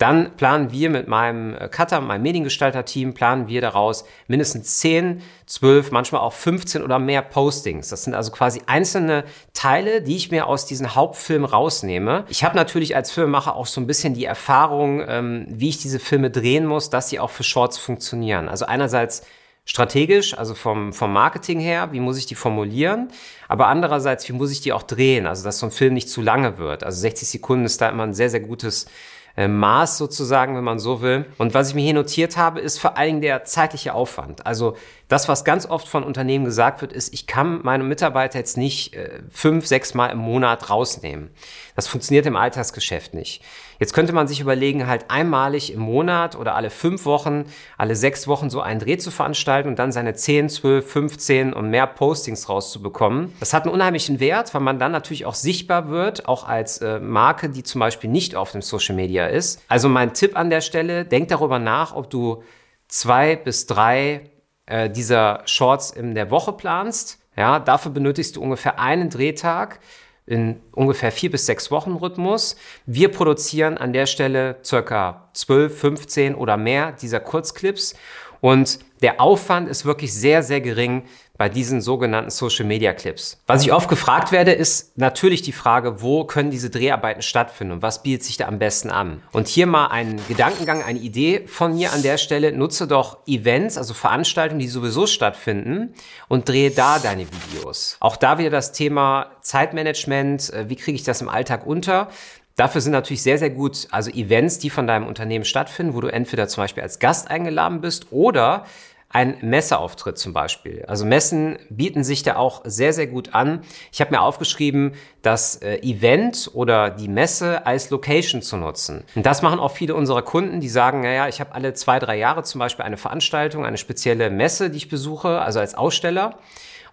dann 0.02 0.37
planen 0.37 0.73
wir 0.73 0.90
mit 0.90 1.06
meinem 1.06 1.54
äh, 1.54 1.68
Cutter, 1.68 2.00
meinem 2.00 2.23
Mediengestalter-Team, 2.23 3.14
planen 3.14 3.47
wir 3.47 3.61
daraus 3.61 4.04
mindestens 4.26 4.78
10, 4.78 5.23
12, 5.47 5.92
manchmal 5.92 6.23
auch 6.23 6.32
15 6.32 6.82
oder 6.82 6.99
mehr 6.99 7.23
Postings. 7.23 7.88
Das 7.88 8.02
sind 8.02 8.12
also 8.14 8.32
quasi 8.32 8.62
einzelne 8.66 9.23
Teile, 9.54 10.02
die 10.02 10.16
ich 10.16 10.32
mir 10.32 10.49
aus 10.49 10.66
diesen 10.66 10.97
Hauptfilmen 10.97 11.49
rausnehme. 11.49 12.25
Ich 12.28 12.42
habe 12.42 12.56
natürlich 12.56 12.97
als 12.97 13.12
Filmemacher 13.12 13.54
auch 13.54 13.66
so 13.66 13.80
ein 13.80 13.87
bisschen 13.87 14.12
die 14.12 14.25
Erfahrung, 14.25 15.04
ähm, 15.06 15.47
wie 15.49 15.68
ich 15.68 15.78
diese 15.78 16.00
Filme 16.00 16.30
drehen 16.30 16.66
muss, 16.66 16.90
dass 16.90 17.09
sie 17.09 17.21
auch 17.21 17.30
für 17.30 17.44
Shorts 17.44 17.78
funktionieren. 17.78 18.49
Also 18.49 18.66
einerseits 18.66 19.23
strategisch, 19.64 20.37
also 20.37 20.54
vom, 20.54 20.92
vom 20.92 21.12
Marketing 21.12 21.61
her, 21.61 21.92
wie 21.92 22.00
muss 22.00 22.18
ich 22.18 22.26
die 22.26 22.35
formulieren, 22.35 23.12
aber 23.47 23.68
andererseits, 23.68 24.28
wie 24.28 24.32
muss 24.32 24.50
ich 24.50 24.61
die 24.61 24.73
auch 24.73 24.82
drehen, 24.82 25.26
also 25.26 25.44
dass 25.44 25.61
so 25.61 25.66
ein 25.66 25.73
Film 25.73 25.94
nicht 25.94 26.09
zu 26.09 26.21
lange 26.21 26.59
wird. 26.59 26.82
Also 26.82 27.00
60 27.00 27.28
Sekunden 27.28 27.64
ist 27.64 27.80
da 27.80 27.88
immer 27.88 28.02
ein 28.02 28.14
sehr, 28.14 28.30
sehr 28.30 28.40
gutes 28.40 28.87
äh, 29.36 29.48
Maß 29.48 29.98
sozusagen, 29.98 30.56
wenn 30.56 30.64
man 30.64 30.78
so 30.78 31.02
will. 31.02 31.26
Und 31.38 31.54
was 31.54 31.70
ich 31.70 31.74
mir 31.74 31.82
hier 31.82 31.94
notiert 31.94 32.36
habe, 32.36 32.60
ist 32.60 32.78
vor 32.78 32.96
allen 32.96 33.08
Dingen 33.08 33.20
der 33.22 33.44
zeitliche 33.44 33.94
Aufwand. 33.94 34.46
Also 34.46 34.76
das, 35.12 35.28
was 35.28 35.45
ganz 35.45 35.66
oft 35.66 35.87
von 35.87 36.04
Unternehmen 36.04 36.47
gesagt 36.47 36.81
wird, 36.81 36.92
ist, 36.92 37.12
ich 37.12 37.26
kann 37.26 37.61
meine 37.62 37.85
Mitarbeiter 37.85 38.38
jetzt 38.38 38.57
nicht 38.57 38.95
äh, 38.95 39.21
fünf, 39.31 39.66
sechs 39.66 39.92
Mal 39.92 40.07
im 40.09 40.19
Monat 40.19 40.71
rausnehmen. 40.71 41.31
Das 41.76 41.87
funktioniert 41.87 42.25
im 42.25 42.35
Alltagsgeschäft 42.35 43.12
nicht. 43.12 43.42
Jetzt 43.78 43.92
könnte 43.92 44.12
man 44.12 44.26
sich 44.26 44.40
überlegen, 44.40 44.87
halt 44.87 45.11
einmalig 45.11 45.73
im 45.73 45.81
Monat 45.81 46.35
oder 46.37 46.54
alle 46.54 46.71
fünf 46.71 47.04
Wochen, 47.04 47.45
alle 47.76 47.95
sechs 47.95 48.26
Wochen 48.26 48.49
so 48.49 48.61
einen 48.61 48.81
Dreh 48.81 48.97
zu 48.97 49.11
veranstalten 49.11 49.69
und 49.69 49.78
dann 49.78 49.92
seine 49.92 50.14
10, 50.14 50.49
12, 50.49 50.90
15 50.90 51.52
und 51.52 51.69
mehr 51.69 51.87
Postings 51.87 52.49
rauszubekommen. 52.49 53.35
Das 53.38 53.52
hat 53.52 53.64
einen 53.64 53.75
unheimlichen 53.75 54.19
Wert, 54.19 54.54
weil 54.54 54.62
man 54.62 54.78
dann 54.78 54.92
natürlich 54.92 55.26
auch 55.26 55.35
sichtbar 55.35 55.90
wird, 55.90 56.26
auch 56.26 56.49
als 56.49 56.78
äh, 56.78 57.00
Marke, 57.00 57.50
die 57.50 57.64
zum 57.64 57.81
Beispiel 57.81 58.09
nicht 58.09 58.35
auf 58.35 58.52
dem 58.52 58.62
Social 58.62 58.95
Media 58.95 59.26
ist. 59.26 59.62
Also 59.69 59.88
mein 59.90 60.14
Tipp 60.14 60.38
an 60.38 60.49
der 60.49 60.62
Stelle, 60.62 61.04
denk 61.04 61.28
darüber 61.28 61.59
nach, 61.59 61.95
ob 61.95 62.09
du 62.09 62.42
zwei 62.88 63.37
bis 63.37 63.66
drei 63.66 64.31
äh, 64.72 64.88
dieser 64.88 65.42
Shorts 65.44 65.90
in 65.90 66.14
der 66.14 66.30
Woche 66.30 66.52
planst. 66.52 67.18
Ja, 67.36 67.60
dafür 67.60 67.92
benötigst 67.92 68.36
du 68.36 68.42
ungefähr 68.42 68.78
einen 68.78 69.10
Drehtag. 69.10 69.80
in 70.24 70.60
ungefähr 70.70 71.10
vier 71.10 71.32
bis 71.32 71.46
sechs 71.46 71.72
Wochen 71.72 71.94
Rhythmus. 71.94 72.54
Wir 72.86 73.10
produzieren 73.10 73.76
an 73.76 73.92
der 73.92 74.06
Stelle 74.06 74.56
circa 74.64 75.28
12, 75.34 75.78
15 75.78 76.34
oder 76.36 76.56
mehr 76.56 76.92
dieser 76.92 77.18
Kurzclips 77.18 77.94
und 78.40 78.78
der 79.02 79.20
Aufwand 79.20 79.68
ist 79.68 79.84
wirklich 79.84 80.14
sehr, 80.14 80.44
sehr 80.44 80.60
gering 80.60 81.02
bei 81.42 81.49
diesen 81.49 81.80
sogenannten 81.80 82.30
Social 82.30 82.64
Media 82.64 82.92
Clips. 82.92 83.42
Was 83.49 83.64
ich 83.64 83.72
oft 83.72 83.88
gefragt 83.88 84.30
werde, 84.30 84.52
ist 84.52 84.96
natürlich 84.96 85.42
die 85.42 85.50
Frage, 85.50 86.00
wo 86.00 86.22
können 86.22 86.52
diese 86.52 86.70
Dreharbeiten 86.70 87.20
stattfinden 87.20 87.72
und 87.72 87.82
was 87.82 88.04
bietet 88.04 88.22
sich 88.22 88.37
da 88.37 88.46
am 88.46 88.61
besten 88.61 88.90
an? 88.90 89.25
Und 89.32 89.49
hier 89.49 89.66
mal 89.66 89.88
ein 89.88 90.20
Gedankengang, 90.28 90.84
eine 90.84 91.00
Idee 91.00 91.49
von 91.49 91.75
mir 91.75 91.92
an 91.92 92.02
der 92.02 92.16
Stelle. 92.16 92.52
Nutze 92.52 92.87
doch 92.87 93.26
Events, 93.26 93.76
also 93.76 93.92
Veranstaltungen, 93.92 94.61
die 94.61 94.68
sowieso 94.68 95.08
stattfinden 95.08 95.94
und 96.28 96.49
drehe 96.49 96.70
da 96.70 97.00
deine 97.00 97.26
Videos. 97.26 97.96
Auch 97.99 98.14
da 98.14 98.38
wieder 98.38 98.50
das 98.50 98.70
Thema 98.70 99.32
Zeitmanagement. 99.40 100.52
Äh, 100.52 100.68
wie 100.68 100.76
kriege 100.76 100.94
ich 100.94 101.02
das 101.02 101.22
im 101.22 101.28
Alltag 101.28 101.66
unter? 101.66 102.08
Dafür 102.54 102.82
sind 102.82 102.92
natürlich 102.92 103.22
sehr, 103.22 103.38
sehr 103.38 103.50
gut, 103.50 103.88
also 103.90 104.11
Events, 104.11 104.58
die 104.58 104.70
von 104.70 104.87
deinem 104.87 105.08
Unternehmen 105.08 105.44
stattfinden, 105.44 105.94
wo 105.94 106.00
du 106.00 106.06
entweder 106.06 106.46
zum 106.46 106.62
Beispiel 106.62 106.82
als 106.82 107.00
Gast 107.00 107.30
eingeladen 107.30 107.80
bist 107.80 108.12
oder 108.12 108.66
ein 109.12 109.37
Messeauftritt 109.42 110.19
zum 110.19 110.33
Beispiel. 110.33 110.85
Also 110.88 111.04
Messen 111.04 111.59
bieten 111.69 112.02
sich 112.02 112.23
da 112.23 112.37
auch 112.37 112.62
sehr, 112.64 112.92
sehr 112.92 113.07
gut 113.07 113.35
an. 113.35 113.61
Ich 113.92 114.00
habe 114.00 114.11
mir 114.11 114.23
aufgeschrieben, 114.23 114.95
das 115.21 115.57
äh, 115.57 115.76
Event 115.83 116.50
oder 116.54 116.90
die 116.90 117.09
Messe 117.09 117.66
als 117.66 117.90
Location 117.90 118.42
zu 118.42 118.57
nutzen. 118.57 119.04
Und 119.14 119.26
das 119.26 119.42
machen 119.42 119.61
auch 119.61 119.73
viele 119.73 119.95
unserer 119.95 120.23
Kunden, 120.23 120.61
die 120.61 120.69
sagen, 120.69 121.02
naja, 121.02 121.28
ich 121.28 121.40
habe 121.40 121.54
alle 121.54 121.75
zwei, 121.75 121.99
drei 121.99 122.16
Jahre 122.16 122.42
zum 122.42 122.59
Beispiel 122.59 122.85
eine 122.85 122.97
Veranstaltung, 122.97 123.64
eine 123.66 123.78
spezielle 123.78 124.31
Messe, 124.31 124.71
die 124.71 124.78
ich 124.78 124.88
besuche, 124.88 125.40
also 125.40 125.61
als 125.61 125.75
Aussteller 125.75 126.38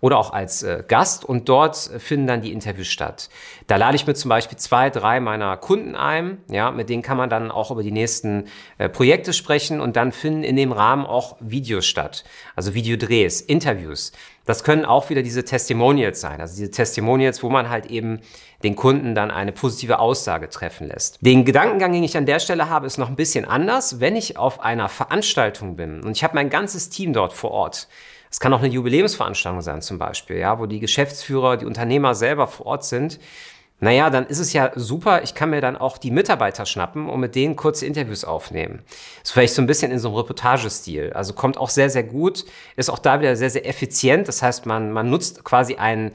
oder 0.02 0.18
auch 0.18 0.32
als 0.32 0.64
äh, 0.64 0.84
Gast 0.88 1.26
und 1.26 1.50
dort 1.50 1.78
finden 1.78 2.28
dann 2.28 2.42
die 2.42 2.52
Interviews 2.52 2.88
statt. 2.88 3.30
Da 3.68 3.76
lade 3.76 3.96
ich 3.96 4.08
mir 4.08 4.14
zum 4.14 4.30
Beispiel 4.30 4.58
zwei, 4.58 4.90
drei 4.90 5.20
meiner 5.20 5.58
Kunden 5.58 5.96
ein, 5.96 6.38
ja, 6.50 6.72
mit 6.72 6.90
denen 6.90 7.04
kann 7.04 7.18
man 7.18 7.30
dann 7.30 7.52
auch 7.52 7.72
über 7.72 7.84
die 7.84 7.92
nächsten 7.92 8.46
äh, 8.78 8.90
Projekte 8.90 9.34
sprechen 9.34 9.82
und 9.82 9.96
dann 9.96 10.12
finden 10.12 10.44
in 10.44 10.56
dem 10.56 10.72
Rahmen 10.72 11.06
auch 11.06 11.36
Videos 11.40 11.86
statt, 11.86 12.24
also 12.56 12.74
Videodrehs, 12.74 13.42
Interviews. 13.42 14.12
Das 14.46 14.64
können 14.64 14.84
auch 14.84 15.12
wieder 15.12 15.22
diese 15.22 15.46
Testimonials 15.46 16.22
sein, 16.22 16.42
also 16.42 16.56
diese 16.56 16.72
Testimonials, 16.72 17.44
wo 17.44 17.50
man 17.50 17.70
halt 17.70 17.86
eben 17.86 18.22
den 18.64 18.76
Kunden 18.76 19.14
dann 19.14 19.30
eine 19.32 19.52
positive 19.52 20.00
Aussage 20.00 20.50
treffen 20.50 20.88
lässt. 20.88 21.20
Den 21.22 21.46
Gedankengang, 21.46 21.94
den 21.94 22.04
ich 22.04 22.18
an 22.18 22.26
der 22.26 22.40
Stelle 22.40 22.70
habe, 22.70 22.88
ist 22.88 22.98
noch 22.98 23.10
ein 23.10 23.16
bisschen 23.16 23.46
anders. 23.46 24.00
Wenn 24.00 24.16
ich 24.16 24.38
auf 24.38 24.60
einer 24.62 24.90
Veranstaltung 24.90 25.76
bin 25.76 26.02
und 26.02 26.12
ich 26.14 26.24
habe 26.24 26.36
mein 26.36 26.50
ganzes 26.50 26.90
Team 26.90 27.14
dort 27.14 27.34
vor 27.34 27.52
Ort, 27.52 27.88
es 28.30 28.40
kann 28.40 28.54
auch 28.54 28.60
eine 28.60 28.70
Jubiläumsveranstaltung 28.70 29.62
sein 29.62 29.82
zum 29.82 29.98
Beispiel, 29.98 30.38
ja, 30.38 30.60
wo 30.60 30.66
die 30.66 30.80
Geschäftsführer, 30.80 31.58
die 31.58 31.66
Unternehmer 31.66 32.16
selber 32.16 32.48
vor 32.48 32.68
Ort 32.68 32.86
sind. 32.86 33.20
Naja, 33.82 34.10
dann 34.10 34.26
ist 34.26 34.40
es 34.40 34.52
ja 34.52 34.72
super. 34.76 35.24
Ich 35.24 35.36
kann 35.36 35.52
mir 35.52 35.62
dann 35.62 35.78
auch 35.78 35.98
die 35.98 36.12
Mitarbeiter 36.12 36.66
schnappen 36.66 37.10
und 37.10 37.20
mit 37.22 37.36
denen 37.36 37.56
kurze 37.56 37.86
Interviews 37.86 38.26
aufnehmen. 38.26 38.84
ist 39.24 39.32
vielleicht 39.32 39.54
so 39.54 39.62
ein 39.62 39.68
bisschen 39.68 39.92
in 39.92 40.00
so 40.00 40.10
einem 40.10 40.18
Reportagestil. 40.18 41.14
Also 41.14 41.34
kommt 41.34 41.58
auch 41.58 41.70
sehr, 41.70 41.90
sehr 41.90 42.04
gut. 42.04 42.46
Ist 42.76 42.90
auch 42.90 43.00
da 43.00 43.22
wieder 43.22 43.38
sehr, 43.38 43.50
sehr 43.50 43.66
effizient. 43.66 44.28
Das 44.28 44.42
heißt, 44.42 44.66
man, 44.66 44.92
man 44.92 45.10
nutzt 45.10 45.46
quasi 45.46 45.76
einen 45.76 46.12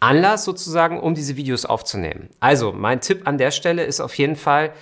Anlass 0.00 0.44
sozusagen, 0.44 0.98
um 0.98 1.14
diese 1.14 1.36
Videos 1.36 1.66
aufzunehmen. 1.66 2.30
Also 2.40 2.72
mein 2.72 3.00
Tipp 3.00 3.26
an 3.26 3.36
der 3.36 3.50
Stelle 3.50 3.84
ist 3.84 4.00
auf 4.00 4.14
jeden 4.16 4.36
Fall, 4.36 4.72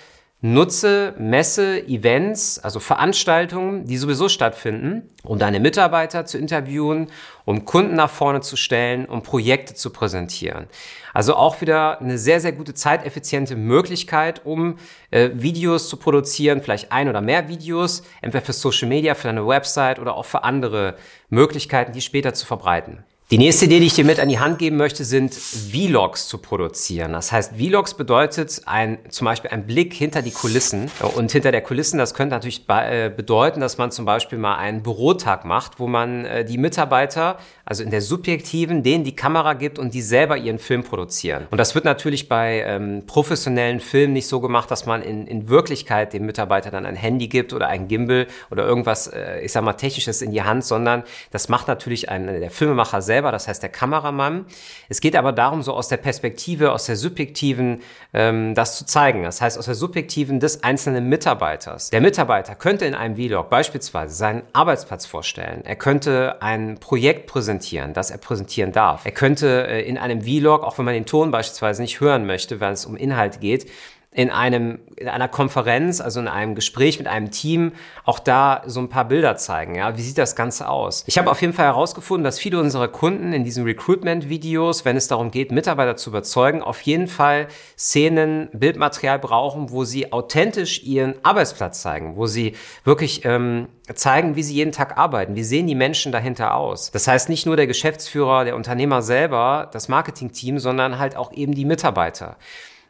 Nutze 0.45 1.13
Messe, 1.17 1.87
Events, 1.87 2.59
also 2.59 2.81
Veranstaltungen, 2.81 3.85
die 3.85 3.95
sowieso 3.95 4.27
stattfinden, 4.27 5.09
um 5.23 5.39
deine 5.39 5.61
Mitarbeiter 5.61 6.25
zu 6.25 6.37
interviewen, 6.37 7.07
um 7.45 7.63
Kunden 7.63 7.95
nach 7.95 8.09
vorne 8.09 8.41
zu 8.41 8.57
stellen, 8.57 9.05
um 9.05 9.23
Projekte 9.23 9.73
zu 9.73 9.89
präsentieren. 9.91 10.67
Also 11.13 11.37
auch 11.37 11.61
wieder 11.61 12.01
eine 12.01 12.17
sehr, 12.17 12.41
sehr 12.41 12.51
gute 12.51 12.73
zeiteffiziente 12.73 13.55
Möglichkeit, 13.55 14.41
um 14.43 14.79
äh, 15.11 15.29
Videos 15.33 15.87
zu 15.87 15.95
produzieren, 15.95 16.61
vielleicht 16.61 16.91
ein 16.91 17.07
oder 17.07 17.21
mehr 17.21 17.47
Videos, 17.47 18.03
entweder 18.21 18.43
für 18.43 18.51
Social 18.51 18.89
Media, 18.89 19.15
für 19.15 19.29
deine 19.29 19.47
Website 19.47 19.97
oder 19.97 20.13
auch 20.13 20.25
für 20.25 20.43
andere 20.43 20.97
Möglichkeiten, 21.29 21.93
die 21.93 22.01
später 22.01 22.33
zu 22.33 22.45
verbreiten. 22.45 23.05
Die 23.31 23.37
nächste 23.37 23.65
Idee, 23.65 23.79
die 23.79 23.85
ich 23.87 23.93
dir 23.93 24.03
mit 24.03 24.19
an 24.19 24.27
die 24.27 24.37
Hand 24.37 24.59
geben 24.59 24.75
möchte, 24.75 25.05
sind 25.05 25.33
Vlogs 25.33 26.27
zu 26.27 26.37
produzieren. 26.39 27.13
Das 27.13 27.31
heißt, 27.31 27.53
Vlogs 27.55 27.93
bedeutet 27.93 28.61
ein, 28.65 28.99
zum 29.09 29.25
Beispiel 29.25 29.49
ein 29.49 29.65
Blick 29.65 29.93
hinter 29.93 30.21
die 30.21 30.31
Kulissen. 30.31 30.91
Und 31.15 31.31
hinter 31.31 31.51
der 31.51 31.61
Kulissen, 31.61 31.97
das 31.97 32.13
könnte 32.13 32.35
natürlich 32.35 32.65
äh, 32.67 33.09
bedeuten, 33.09 33.61
dass 33.61 33.77
man 33.77 33.91
zum 33.91 34.05
Beispiel 34.05 34.37
mal 34.37 34.57
einen 34.57 34.83
Bürotag 34.83 35.45
macht, 35.45 35.79
wo 35.79 35.87
man 35.87 36.25
äh, 36.25 36.45
die 36.45 36.57
Mitarbeiter, 36.57 37.37
also 37.65 37.81
in 37.81 37.91
der 37.91 38.01
subjektiven, 38.01 38.83
denen 38.83 39.05
die 39.05 39.15
Kamera 39.15 39.53
gibt 39.53 39.79
und 39.79 39.93
die 39.93 40.01
selber 40.01 40.37
ihren 40.37 40.59
Film 40.59 40.83
produzieren. 40.83 41.47
Und 41.49 41.57
das 41.57 41.73
wird 41.75 41.85
natürlich 41.85 42.27
bei 42.27 42.63
ähm, 42.67 43.03
professionellen 43.07 43.79
Filmen 43.79 44.13
nicht 44.13 44.27
so 44.27 44.41
gemacht, 44.41 44.69
dass 44.69 44.85
man 44.85 45.01
in, 45.01 45.25
in 45.27 45.47
Wirklichkeit 45.47 46.13
dem 46.13 46.25
Mitarbeiter 46.25 46.71
dann 46.71 46.85
ein 46.85 46.97
Handy 46.97 47.29
gibt 47.29 47.53
oder 47.53 47.67
ein 47.67 47.87
Gimbal 47.87 48.27
oder 48.51 48.63
irgendwas, 48.65 49.07
äh, 49.07 49.39
ich 49.39 49.53
sag 49.53 49.63
mal, 49.63 49.73
technisches 49.73 50.21
in 50.21 50.31
die 50.31 50.43
Hand, 50.43 50.65
sondern 50.65 51.03
das 51.31 51.47
macht 51.49 51.67
natürlich 51.69 52.09
ein, 52.09 52.27
der 52.27 52.51
Filmemacher 52.51 53.01
selber 53.01 53.12
selber, 53.13 53.31
das 53.31 53.47
heißt 53.47 53.61
der 53.61 53.69
Kameramann. 53.69 54.45
Es 54.89 54.99
geht 54.99 55.15
aber 55.15 55.31
darum, 55.33 55.61
so 55.61 55.73
aus 55.73 55.87
der 55.87 55.97
Perspektive, 55.97 56.71
aus 56.71 56.85
der 56.85 56.95
subjektiven, 56.95 57.81
ähm, 58.11 58.55
das 58.55 58.75
zu 58.75 58.85
zeigen. 58.87 59.21
Das 59.21 59.39
heißt, 59.39 59.59
aus 59.59 59.65
der 59.65 59.75
subjektiven 59.75 60.39
des 60.39 60.63
einzelnen 60.63 61.09
Mitarbeiters. 61.09 61.91
Der 61.91 62.01
Mitarbeiter 62.01 62.55
könnte 62.55 62.85
in 62.85 62.95
einem 62.95 63.15
Vlog 63.15 63.51
beispielsweise 63.51 64.15
seinen 64.15 64.41
Arbeitsplatz 64.51 65.05
vorstellen. 65.05 65.61
Er 65.63 65.75
könnte 65.75 66.41
ein 66.41 66.79
Projekt 66.79 67.27
präsentieren, 67.27 67.93
das 67.93 68.09
er 68.09 68.17
präsentieren 68.17 68.71
darf. 68.71 69.05
Er 69.05 69.11
könnte 69.11 69.67
äh, 69.67 69.81
in 69.81 69.99
einem 69.99 70.23
Vlog, 70.23 70.63
auch 70.63 70.79
wenn 70.79 70.85
man 70.85 70.95
den 70.95 71.05
Ton 71.05 71.29
beispielsweise 71.29 71.83
nicht 71.83 71.99
hören 71.99 72.25
möchte, 72.25 72.59
wenn 72.59 72.73
es 72.73 72.87
um 72.87 72.95
Inhalt 72.95 73.41
geht, 73.41 73.69
in 74.13 74.29
einem, 74.29 74.79
in 74.95 75.09
einer 75.09 75.27
Konferenz, 75.27 75.99
also 75.99 76.19
in 76.19 76.27
einem 76.27 76.55
Gespräch 76.55 76.99
mit 76.99 77.07
einem 77.07 77.31
Team, 77.31 77.73
auch 78.05 78.19
da 78.19 78.61
so 78.65 78.79
ein 78.79 78.89
paar 78.89 79.05
Bilder 79.05 79.35
zeigen. 79.37 79.75
Ja, 79.75 79.97
wie 79.97 80.01
sieht 80.01 80.17
das 80.17 80.35
Ganze 80.35 80.69
aus? 80.69 81.03
Ich 81.07 81.17
habe 81.17 81.31
auf 81.31 81.41
jeden 81.41 81.53
Fall 81.53 81.65
herausgefunden, 81.65 82.23
dass 82.23 82.39
viele 82.39 82.59
unserer 82.59 82.87
Kunden 82.87 83.33
in 83.33 83.43
diesen 83.43 83.63
Recruitment-Videos, 83.63 84.85
wenn 84.85 84.95
es 84.95 85.07
darum 85.07 85.31
geht, 85.31 85.51
Mitarbeiter 85.51 85.95
zu 85.97 86.11
überzeugen, 86.11 86.61
auf 86.61 86.81
jeden 86.81 87.07
Fall 87.07 87.47
Szenen, 87.77 88.49
Bildmaterial 88.53 89.19
brauchen, 89.19 89.71
wo 89.71 89.83
sie 89.83 90.13
authentisch 90.13 90.83
ihren 90.83 91.15
Arbeitsplatz 91.23 91.81
zeigen, 91.81 92.15
wo 92.15 92.27
sie 92.27 92.55
wirklich 92.83 93.25
ähm, 93.25 93.67
zeigen, 93.93 94.35
wie 94.35 94.43
sie 94.43 94.53
jeden 94.53 94.71
Tag 94.71 94.97
arbeiten. 94.97 95.35
Wie 95.35 95.43
sehen 95.43 95.67
die 95.67 95.75
Menschen 95.75 96.11
dahinter 96.11 96.55
aus? 96.55 96.91
Das 96.91 97.07
heißt 97.07 97.29
nicht 97.29 97.45
nur 97.45 97.57
der 97.57 97.67
Geschäftsführer, 97.67 98.45
der 98.45 98.55
Unternehmer 98.55 99.01
selber, 99.01 99.69
das 99.71 99.89
Marketingteam, 99.89 100.59
sondern 100.59 100.99
halt 100.99 101.15
auch 101.15 101.33
eben 101.33 101.53
die 101.53 101.65
Mitarbeiter. 101.65 102.37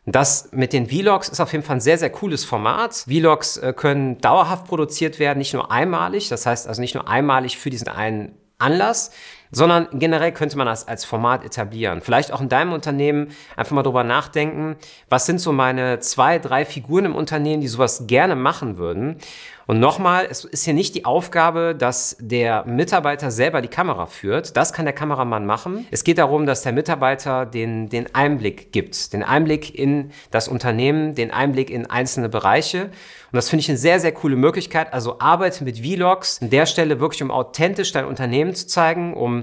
Das 0.06 0.50
mit 0.52 0.74
den 0.74 0.88
Vlogs 0.88 1.30
ist 1.30 1.40
auf 1.40 1.54
jeden 1.54 1.64
Fall 1.64 1.78
ein 1.78 1.82
sehr, 1.82 1.98
sehr 1.98 2.10
cooles 2.10 2.44
Format. 2.44 2.94
Vlogs 3.08 3.58
äh, 3.58 3.74
können 3.74 4.20
dauerhaft 4.20 4.66
produziert 4.66 5.18
werden, 5.18 5.40
nicht 5.40 5.54
nur 5.54 5.72
einmalig. 5.72 6.28
Das 6.30 6.46
heißt 6.46 6.68
also 6.68 6.82
nicht 6.82 6.94
nur 6.94 7.08
einmalig 7.08 7.58
für 7.58 7.70
diesen 7.70 7.88
einen 7.88 8.38
Anlass, 8.58 9.12
sondern 9.54 9.88
generell 9.94 10.32
könnte 10.32 10.58
man 10.58 10.68
das 10.68 10.88
als 10.88 11.06
Format 11.06 11.46
etablieren. 11.46 12.02
Vielleicht 12.02 12.34
auch 12.34 12.42
in 12.42 12.50
deinem 12.50 12.74
Unternehmen 12.74 13.30
einfach 13.56 13.72
mal 13.72 13.84
drüber 13.84 14.04
nachdenken, 14.04 14.76
was 15.10 15.26
sind 15.26 15.40
so 15.40 15.52
meine 15.52 16.00
zwei, 16.00 16.40
drei 16.40 16.66
Figuren 16.66 17.06
im 17.06 17.16
Unternehmen, 17.16 17.62
die 17.62 17.68
sowas 17.68 18.06
gerne 18.08 18.36
machen 18.36 18.78
würden. 18.78 19.20
Und 19.66 19.80
nochmal, 19.80 20.28
es 20.30 20.44
ist 20.44 20.66
hier 20.66 20.74
nicht 20.74 20.94
die 20.94 21.06
Aufgabe, 21.06 21.74
dass 21.74 22.18
der 22.20 22.66
Mitarbeiter 22.66 23.32
selber 23.32 23.62
die 23.62 23.70
Kamera 23.70 24.08
führt. 24.08 24.58
Das 24.58 24.74
kann 24.74 24.86
der 24.86 24.94
Kameramann 24.94 25.46
machen. 25.46 25.88
Es 25.90 26.04
geht 26.04 26.18
darum, 26.18 26.46
dass 26.46 26.64
der 26.64 26.74
Mitarbeiter 26.74 27.46
den, 27.46 27.88
den 27.88 28.14
Einblick 28.14 28.74
gibt. 28.74 29.14
Den 29.14 29.24
Einblick 29.24 29.74
in 29.74 30.12
das 30.32 30.50
Unternehmen, 30.50 31.16
den 31.16 31.32
Einblick 31.32 31.70
in 31.70 31.90
einzelne 31.90 32.28
Bereiche. 32.28 32.84
Und 32.84 33.38
das 33.38 33.50
finde 33.50 33.62
ich 33.62 33.70
eine 33.70 33.78
sehr, 33.78 34.00
sehr 34.00 34.12
coole 34.12 34.36
Möglichkeit. 34.36 34.92
Also 34.92 35.20
arbeite 35.20 35.64
mit 35.64 35.80
Vlogs 35.80 36.42
an 36.42 36.50
der 36.50 36.66
Stelle 36.66 37.00
wirklich, 37.00 37.24
um 37.24 37.32
authentisch 37.32 37.94
dein 37.94 38.06
Unternehmen 38.06 38.54
zu 38.56 38.68
zeigen, 38.68 39.14
um 39.14 39.43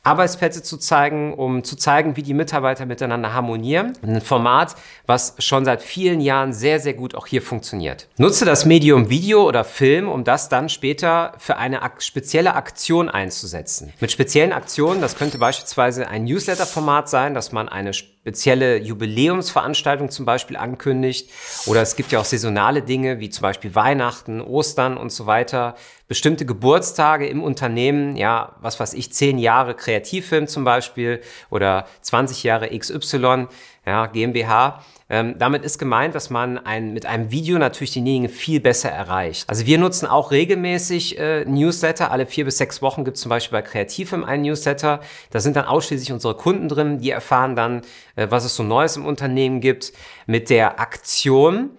Arbeitsplätze 0.03 0.63
zu 0.63 0.77
zeigen, 0.77 1.33
um 1.35 1.63
zu 1.63 1.75
zeigen, 1.75 2.15
wie 2.15 2.23
die 2.23 2.33
Mitarbeiter 2.33 2.87
miteinander 2.87 3.33
harmonieren. 3.33 3.93
Ein 4.01 4.21
Format, 4.21 4.75
was 5.05 5.35
schon 5.37 5.63
seit 5.63 5.83
vielen 5.83 6.21
Jahren 6.21 6.53
sehr, 6.53 6.79
sehr 6.79 6.95
gut 6.95 7.13
auch 7.13 7.27
hier 7.27 7.43
funktioniert. 7.43 8.07
Nutze 8.17 8.43
das 8.43 8.65
Medium 8.65 9.09
Video 9.11 9.47
oder 9.47 9.63
Film, 9.63 10.09
um 10.09 10.23
das 10.23 10.49
dann 10.49 10.69
später 10.69 11.33
für 11.37 11.57
eine 11.57 11.81
spezielle 11.99 12.55
Aktion 12.55 13.09
einzusetzen. 13.09 13.93
Mit 13.99 14.11
speziellen 14.11 14.53
Aktionen, 14.53 15.01
das 15.01 15.15
könnte 15.15 15.37
beispielsweise 15.37 16.07
ein 16.07 16.23
Newsletter-Format 16.23 17.07
sein, 17.07 17.35
dass 17.35 17.51
man 17.51 17.69
eine 17.69 17.93
spezielle 18.21 18.77
Jubiläumsveranstaltung 18.77 20.11
zum 20.11 20.25
Beispiel 20.25 20.55
ankündigt. 20.55 21.31
Oder 21.65 21.81
es 21.81 21.95
gibt 21.95 22.11
ja 22.11 22.19
auch 22.19 22.25
saisonale 22.25 22.83
Dinge 22.83 23.19
wie 23.19 23.31
zum 23.31 23.41
Beispiel 23.41 23.73
Weihnachten, 23.73 24.41
Ostern 24.41 24.95
und 24.97 25.11
so 25.11 25.25
weiter. 25.25 25.75
Bestimmte 26.07 26.45
Geburtstage 26.45 27.27
im 27.27 27.41
Unternehmen, 27.41 28.15
ja, 28.15 28.55
was 28.61 28.79
weiß 28.79 28.93
ich, 28.93 29.11
zehn 29.11 29.39
Jahre 29.39 29.73
Kreativfilm 29.91 30.47
zum 30.47 30.63
Beispiel 30.63 31.21
oder 31.49 31.85
20 32.01 32.43
Jahre 32.43 32.69
XY, 32.77 33.47
ja, 33.85 34.05
GmbH. 34.05 34.83
Ähm, 35.09 35.35
damit 35.37 35.65
ist 35.65 35.77
gemeint, 35.77 36.15
dass 36.15 36.29
man 36.29 36.57
ein, 36.57 36.93
mit 36.93 37.05
einem 37.05 37.31
Video 37.31 37.57
natürlich 37.57 37.91
diejenigen 37.91 38.29
viel 38.29 38.61
besser 38.61 38.89
erreicht. 38.89 39.49
Also 39.49 39.65
wir 39.65 39.77
nutzen 39.77 40.05
auch 40.05 40.31
regelmäßig 40.31 41.19
äh, 41.19 41.43
Newsletter. 41.43 42.11
Alle 42.11 42.25
vier 42.25 42.45
bis 42.45 42.57
sechs 42.57 42.81
Wochen 42.81 43.03
gibt 43.03 43.17
es 43.17 43.23
zum 43.23 43.29
Beispiel 43.29 43.57
bei 43.57 43.61
Kreativem 43.61 44.23
einen 44.23 44.43
Newsletter. 44.43 45.01
Da 45.31 45.39
sind 45.41 45.57
dann 45.57 45.65
ausschließlich 45.65 46.13
unsere 46.13 46.35
Kunden 46.35 46.69
drin. 46.69 46.99
Die 46.99 47.09
erfahren 47.09 47.57
dann, 47.57 47.81
äh, 48.15 48.27
was 48.29 48.45
es 48.45 48.55
so 48.55 48.63
Neues 48.63 48.95
im 48.95 49.05
Unternehmen 49.05 49.59
gibt. 49.59 49.91
Mit 50.27 50.49
der 50.49 50.79
Aktion 50.79 51.71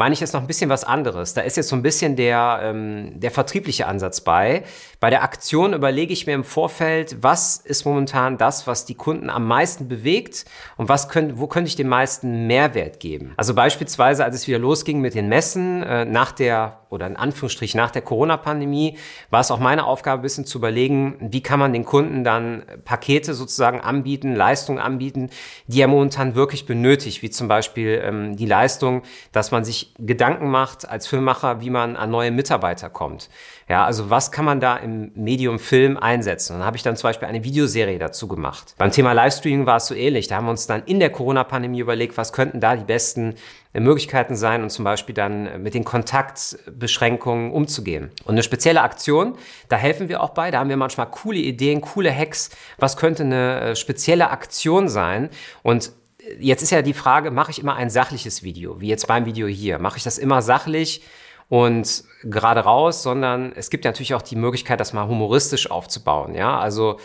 meine 0.00 0.14
ich 0.14 0.20
jetzt 0.20 0.32
noch 0.32 0.40
ein 0.40 0.46
bisschen 0.46 0.70
was 0.70 0.82
anderes. 0.82 1.34
Da 1.34 1.42
ist 1.42 1.58
jetzt 1.58 1.68
so 1.68 1.76
ein 1.76 1.82
bisschen 1.82 2.16
der, 2.16 2.60
ähm, 2.62 3.20
der 3.20 3.30
vertriebliche 3.30 3.86
Ansatz 3.86 4.22
bei. 4.22 4.64
Bei 4.98 5.10
der 5.10 5.22
Aktion 5.22 5.74
überlege 5.74 6.14
ich 6.14 6.26
mir 6.26 6.32
im 6.32 6.44
Vorfeld, 6.44 7.18
was 7.20 7.58
ist 7.58 7.84
momentan 7.84 8.38
das, 8.38 8.66
was 8.66 8.86
die 8.86 8.94
Kunden 8.94 9.28
am 9.28 9.46
meisten 9.46 9.88
bewegt 9.88 10.46
und 10.78 10.88
was 10.88 11.10
können, 11.10 11.38
wo 11.38 11.48
könnte 11.48 11.68
ich 11.68 11.76
den 11.76 11.88
meisten 11.88 12.46
Mehrwert 12.46 12.98
geben. 12.98 13.34
Also 13.36 13.52
beispielsweise, 13.52 14.24
als 14.24 14.36
es 14.36 14.48
wieder 14.48 14.58
losging 14.58 15.02
mit 15.02 15.14
den 15.14 15.28
Messen, 15.28 15.82
äh, 15.82 16.06
nach 16.06 16.32
der, 16.32 16.80
oder 16.88 17.06
in 17.06 17.16
Anführungsstrichen 17.16 17.76
nach 17.76 17.90
der 17.90 18.00
Corona-Pandemie, 18.00 18.96
war 19.28 19.40
es 19.40 19.50
auch 19.50 19.58
meine 19.58 19.84
Aufgabe, 19.84 20.20
ein 20.20 20.22
bisschen 20.22 20.46
zu 20.46 20.56
überlegen, 20.56 21.16
wie 21.20 21.42
kann 21.42 21.60
man 21.60 21.74
den 21.74 21.84
Kunden 21.84 22.24
dann 22.24 22.62
Pakete 22.86 23.34
sozusagen 23.34 23.82
anbieten, 23.82 24.34
Leistungen 24.34 24.78
anbieten, 24.78 25.28
die 25.66 25.82
er 25.82 25.88
momentan 25.88 26.34
wirklich 26.34 26.64
benötigt, 26.64 27.20
wie 27.20 27.28
zum 27.28 27.48
Beispiel 27.48 28.00
ähm, 28.02 28.36
die 28.36 28.46
Leistung, 28.46 29.02
dass 29.32 29.50
man 29.50 29.62
sich 29.62 29.89
Gedanken 29.98 30.50
macht 30.50 30.88
als 30.88 31.06
Filmemacher, 31.06 31.60
wie 31.60 31.70
man 31.70 31.96
an 31.96 32.10
neue 32.10 32.30
Mitarbeiter 32.30 32.90
kommt. 32.90 33.28
Ja, 33.68 33.84
also 33.84 34.10
was 34.10 34.32
kann 34.32 34.44
man 34.44 34.60
da 34.60 34.76
im 34.76 35.12
Medium 35.14 35.58
Film 35.58 35.96
einsetzen? 35.96 36.54
Und 36.54 36.60
dann 36.60 36.66
habe 36.66 36.76
ich 36.76 36.82
dann 36.82 36.96
zum 36.96 37.08
Beispiel 37.08 37.28
eine 37.28 37.44
Videoserie 37.44 37.98
dazu 37.98 38.26
gemacht. 38.26 38.74
Beim 38.78 38.90
Thema 38.90 39.12
Livestreaming 39.12 39.66
war 39.66 39.76
es 39.76 39.86
so 39.86 39.94
ähnlich. 39.94 40.26
Da 40.26 40.36
haben 40.36 40.46
wir 40.46 40.50
uns 40.50 40.66
dann 40.66 40.82
in 40.84 40.98
der 40.98 41.10
Corona-Pandemie 41.10 41.80
überlegt, 41.80 42.16
was 42.16 42.32
könnten 42.32 42.60
da 42.60 42.74
die 42.76 42.84
besten 42.84 43.34
äh, 43.72 43.80
Möglichkeiten 43.80 44.34
sein 44.34 44.62
und 44.62 44.70
zum 44.70 44.84
Beispiel 44.84 45.14
dann 45.14 45.46
äh, 45.46 45.58
mit 45.58 45.74
den 45.74 45.84
Kontaktbeschränkungen 45.84 47.52
umzugehen. 47.52 48.10
Und 48.24 48.34
eine 48.34 48.42
spezielle 48.42 48.82
Aktion, 48.82 49.36
da 49.68 49.76
helfen 49.76 50.08
wir 50.08 50.20
auch 50.20 50.30
bei. 50.30 50.50
Da 50.50 50.58
haben 50.58 50.70
wir 50.70 50.76
manchmal 50.76 51.08
coole 51.10 51.38
Ideen, 51.38 51.80
coole 51.80 52.12
Hacks. 52.12 52.50
Was 52.78 52.96
könnte 52.96 53.22
eine 53.22 53.60
äh, 53.60 53.76
spezielle 53.76 54.30
Aktion 54.30 54.88
sein? 54.88 55.30
Und 55.62 55.92
jetzt 56.38 56.62
ist 56.62 56.70
ja 56.70 56.82
die 56.82 56.94
Frage, 56.94 57.30
mache 57.30 57.50
ich 57.50 57.58
immer 57.58 57.74
ein 57.74 57.90
sachliches 57.90 58.42
Video, 58.42 58.80
wie 58.80 58.88
jetzt 58.88 59.06
beim 59.06 59.26
Video 59.26 59.46
hier? 59.46 59.78
Mache 59.78 59.98
ich 59.98 60.04
das 60.04 60.18
immer 60.18 60.42
sachlich? 60.42 61.02
und 61.50 62.04
gerade 62.22 62.60
raus, 62.60 63.02
sondern 63.02 63.52
es 63.54 63.68
gibt 63.68 63.84
ja 63.84 63.90
natürlich 63.90 64.14
auch 64.14 64.22
die 64.22 64.36
Möglichkeit, 64.36 64.80
das 64.80 64.94
mal 64.94 65.06
humoristisch 65.06 65.70
aufzubauen. 65.70 66.34
Ja, 66.34 66.58
also 66.58 66.98